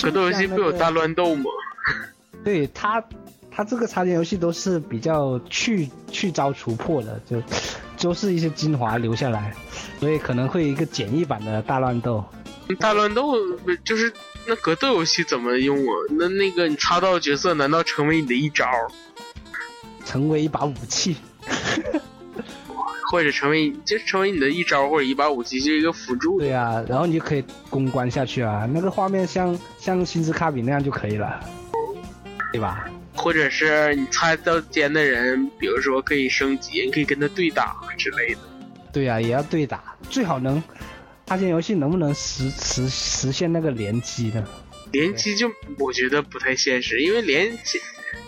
[0.00, 1.44] 格斗游戏不有大乱斗吗？
[2.44, 3.02] 对他，
[3.50, 7.42] 他这个插件游戏都是比较去去招除破的，就
[8.00, 9.54] 都是一些精华留下来，
[10.00, 12.24] 所以可能会一个简易版的大乱斗。
[12.78, 13.32] 大乱斗
[13.64, 14.12] 不就是
[14.46, 15.92] 那格斗游戏怎么用啊？
[16.18, 18.66] 那那个你插到角色，难道成为你的一招？
[20.04, 21.16] 成为一把武器，
[23.10, 26.38] 或者成为就成为你的一招或者一把武器，就是一个辅助。
[26.38, 31.40] 对啊，然后你就可以攻关下去啊，那个画面像像星之卡比那样就可以了，
[32.52, 32.88] 对吧？
[33.18, 38.40] 或者是你插到肩的人，比如说可以升级，你可以跟他对打之类的。
[38.92, 40.62] 对呀、也要对打，最好能
[41.26, 44.46] 插件游戏能不能实实实现那个联机呢？
[44.92, 47.78] 联机就我觉得不太现实，因为联机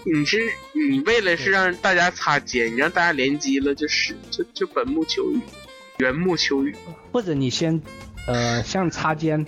[0.04, 0.38] 你是
[0.72, 5.40] 你为了是让大家擦肩，你让大家联机了，就是就就本木求雨，
[5.98, 6.74] 原木求雨。
[7.12, 7.80] 或者你先，
[8.26, 9.44] 呃，像插肩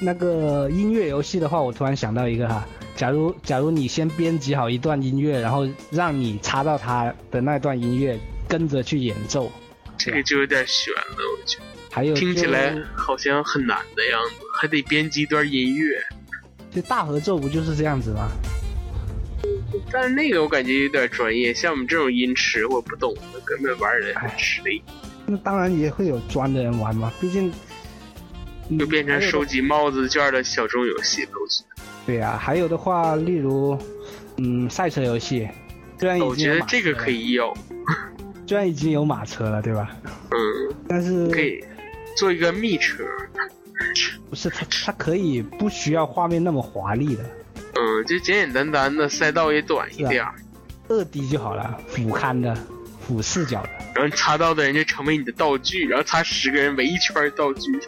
[0.00, 2.66] 那个音乐游戏的话，我突然想到一个哈，
[2.98, 8.18] 假如假如你先编辑好一段音乐，然后让你插到他的那段音乐，
[8.48, 9.52] 跟着去演奏，
[9.96, 16.02] 这个就有点悬了，我觉得还有听起来好像很难的样子，还得编辑一段音乐。
[16.72, 18.28] 这大合奏不就是这样子吗？
[19.92, 24.82] 但是那个我感觉有点专业，像我们这种音痴或不懂的，根本玩的很吃力，
[25.24, 27.52] 那当然也会有专的人玩嘛，毕竟
[28.76, 29.60] 就变成收集。
[29.60, 31.62] 帽子券的小众游戏都是。
[32.08, 33.78] 对呀、还有的话，例如，
[34.38, 35.46] 嗯，赛车游戏，
[36.00, 37.52] 虽然已我经我觉得这个可以有，
[38.46, 39.94] 虽然已经有马车了，对吧？
[40.30, 41.62] 嗯，但是可以
[42.16, 43.04] 做一个密车，
[44.30, 47.22] 不是它它可以不需要画面那么华丽的，
[47.74, 50.34] 嗯，就简简单单的，赛道也短一点儿，
[50.88, 52.56] 二 D 就好了，俯瞰的、
[53.08, 57.80] 俯视角的，然后你擦到的人就成为你的道具，然后擦十个人围一圈道具。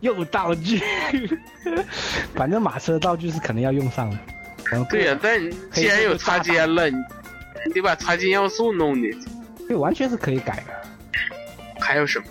[0.00, 0.80] 又道具，
[2.32, 4.16] 反正马车道具是肯定要用上的。
[4.70, 6.96] 然后对呀、但你既然有擦肩了，你
[7.66, 9.26] 你得把擦肩要素弄进去。
[9.66, 10.72] 对，完全是可以改的。
[11.80, 12.26] 还有什么？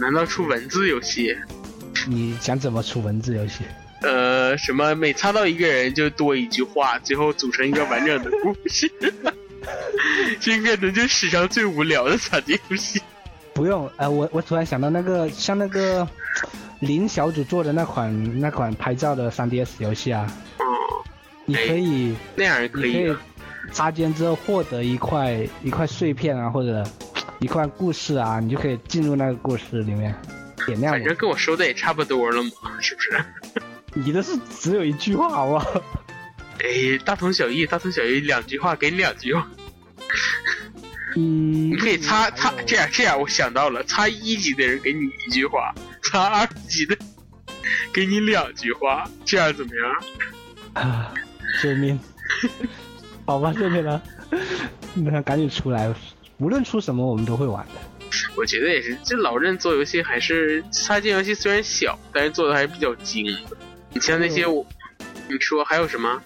[0.00, 1.36] 难道出文字游戏？
[2.08, 3.64] 你想怎么出文字游戏？
[4.00, 8.90] 呃，什么每擦到一个人就多一句话，最后组成一个完整的故事。
[10.40, 13.00] 这可能就史上最无聊的擦肩游戏。
[13.52, 16.06] 不用，呃，我我突然想到那个像那个
[16.78, 20.26] 林小组做的那款那款拍照的 3DS 游戏啊，
[20.58, 20.64] 嗯，
[21.44, 23.16] 你可以那样也可以可以
[23.72, 26.82] 插肩之后获得一块一块碎片啊，或者
[27.40, 30.14] 一块故事啊，你就可以进入那个故事里面，
[30.66, 32.50] 点亮反正跟我说的也差不多了嘛，
[32.80, 33.24] 是不是？
[33.92, 35.82] 你的是只有一句话，好不好？
[36.62, 39.48] 哎，大同小异，大同小异，两句话给你两句话。
[41.16, 46.96] 嗯，你可以擦还擦这样这样，我想到了，擦一级的人给你一句话，擦二级的
[47.92, 50.84] 给你两句话，这样怎么样？
[50.84, 51.14] 啊，
[51.62, 51.98] 救命！
[53.26, 54.00] 好吧，救命了，
[54.94, 55.92] 那赶紧出来，
[56.38, 57.72] 无论出什么我们都会玩的。
[58.36, 63.56] 我觉得也是，这老任做游戏还是他这游戏虽然小，但是做的还是比较精的。
[63.92, 64.64] 你像那些我，
[65.28, 66.22] 你说还有什么？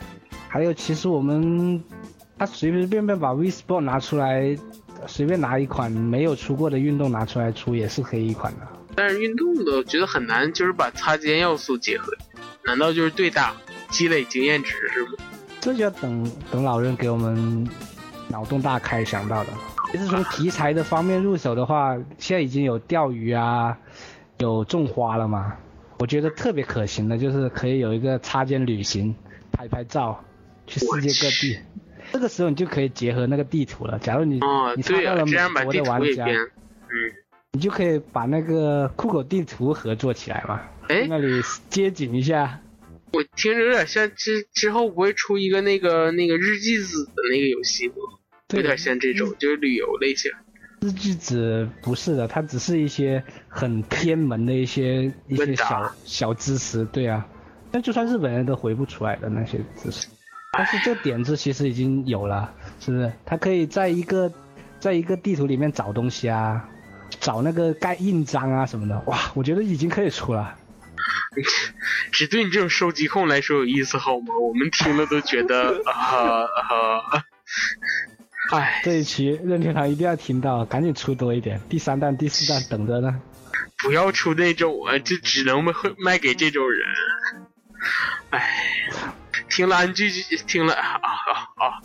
[0.55, 1.83] 还有，其实我们
[2.39, 4.57] 他随随便便把 Wii Sport 拿出来，
[5.05, 8.61] 随便拿一款没有出过的运动拿出来出，也是可以一款的。
[8.95, 12.13] 但是运动的我觉得很难，就是把擦肩要素结合。
[12.65, 13.53] 难道就是对打
[13.91, 15.09] 积累经验值是吗？
[15.61, 17.69] 这就要等等老人给我们
[18.29, 19.51] 脑洞大开想到的。
[19.91, 23.77] 其实从题材的方面入手的话，现在已经有钓鱼啊，
[24.39, 25.53] 有种花了嘛。
[25.99, 29.13] 我觉得特别可行的就是可以有一个擦肩旅行，
[29.51, 30.23] 拍拍照，
[30.67, 31.59] 去世界各地。
[32.13, 33.99] 这个时候你就可以结合那个地图了。
[33.99, 36.27] 假如你、哦你，插对啊，到了美国的玩家。
[36.27, 37.13] 嗯，
[37.53, 42.61] 你就可以把那个酷狗地图合作起来嘛，哎，那里街景一下。
[43.13, 47.95] 我听着有点像之之后不会出一个那个那个日记子的那个游戏吗？
[48.53, 50.31] 有点像这种，就是旅游类型。
[50.81, 57.27] 日记子不是的，它只是一些很偏门的一些一些小小知识，对啊。
[57.71, 60.07] 但就算日本人都回不出来的那些知识，
[60.57, 63.13] 但是这点子其实已经有了，是不是？
[63.27, 64.33] 他可以在一个
[64.79, 66.69] 在一个地图里面找东西啊，
[67.21, 70.55] 找那个盖印章啊什么的，哇，我觉得已经可以出了。
[72.13, 74.39] 只对你这种收集控来说有意思好吗？
[74.39, 77.25] 我们听了都觉得啊啊，
[78.55, 83.21] 唉，这一期任天堂一定要听到，赶紧出多一点，第三弹、第四弹等着呢。
[83.79, 86.87] 不要出那种啊，就只能卖卖给这种人。
[88.31, 88.41] 唉，
[89.49, 91.09] 听了安聚聚，听了啊啊
[91.57, 91.83] 啊，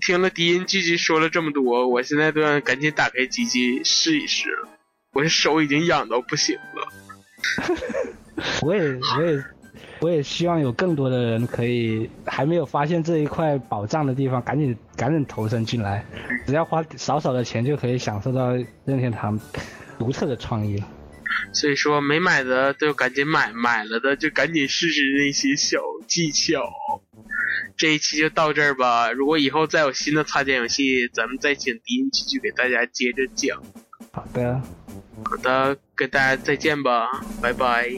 [0.00, 4.68] 听了低音聚聚说了这么多，我现在都要赶紧打开机器试一试了。
[5.12, 6.88] 我的手已经痒到不行了。
[8.62, 9.44] 我也我也
[10.00, 16.04] 我也希望有更多的人可以还没有发现这一块宝藏的地方，赶紧赶紧投身进来，
[16.46, 18.52] 只要花少少的钱就可以享受到
[18.84, 19.38] 任天堂
[19.98, 20.86] 独特的创意了。
[21.52, 26.62] 所以说没买的都赶紧买，买了的就赶紧试试那些小技巧。
[27.76, 33.62] 这一期就到这儿吧，如果以后再有新的擦肩游戏，咱们再请迪恩继续给大家接着讲。
[34.12, 34.60] 好的，
[35.24, 37.06] 好的，跟大家再见吧，
[37.40, 37.90] 拜拜。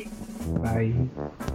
[0.63, 1.52] 拜。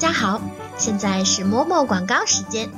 [0.00, 0.40] 大家好，
[0.78, 2.70] 现在是某某广告时间。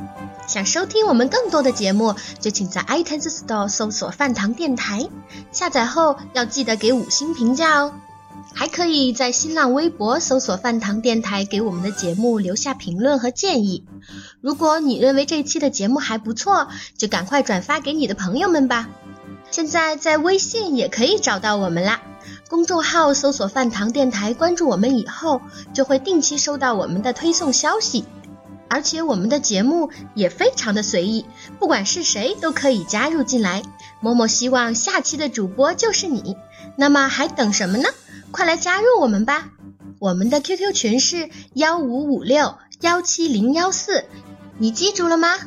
[0.48, 5.08] 想收听我们更多的节目，就请在 iTunes Store 搜索“饭堂电台”，
[5.52, 7.94] 下载后要记得给五星评价哦。
[8.52, 13.86] 还可以在新浪微博搜索“饭堂电台”，给我们的节目留下评论和建议。
[14.40, 16.66] 如果你认为这期的节目还不错，
[16.98, 18.88] 就赶快转发给你的朋友们吧。
[19.52, 22.02] 现在在微信也可以找到我们啦。
[22.52, 25.40] 公众号搜索“饭堂电台”，关注我们以后，
[25.72, 28.04] 就会定期收到我们的推送消息。
[28.68, 31.24] 而且我们的节目也非常的随意，
[31.58, 33.62] 不管是谁都可以加入进来。
[34.02, 36.36] 某某希望下期的主播就是你，
[36.76, 37.88] 那么还等什么呢？
[38.30, 39.48] 快来加入我们吧！
[39.98, 44.04] 我们的 QQ 群是幺五五六幺七零幺四，
[44.58, 45.38] 你记住了吗？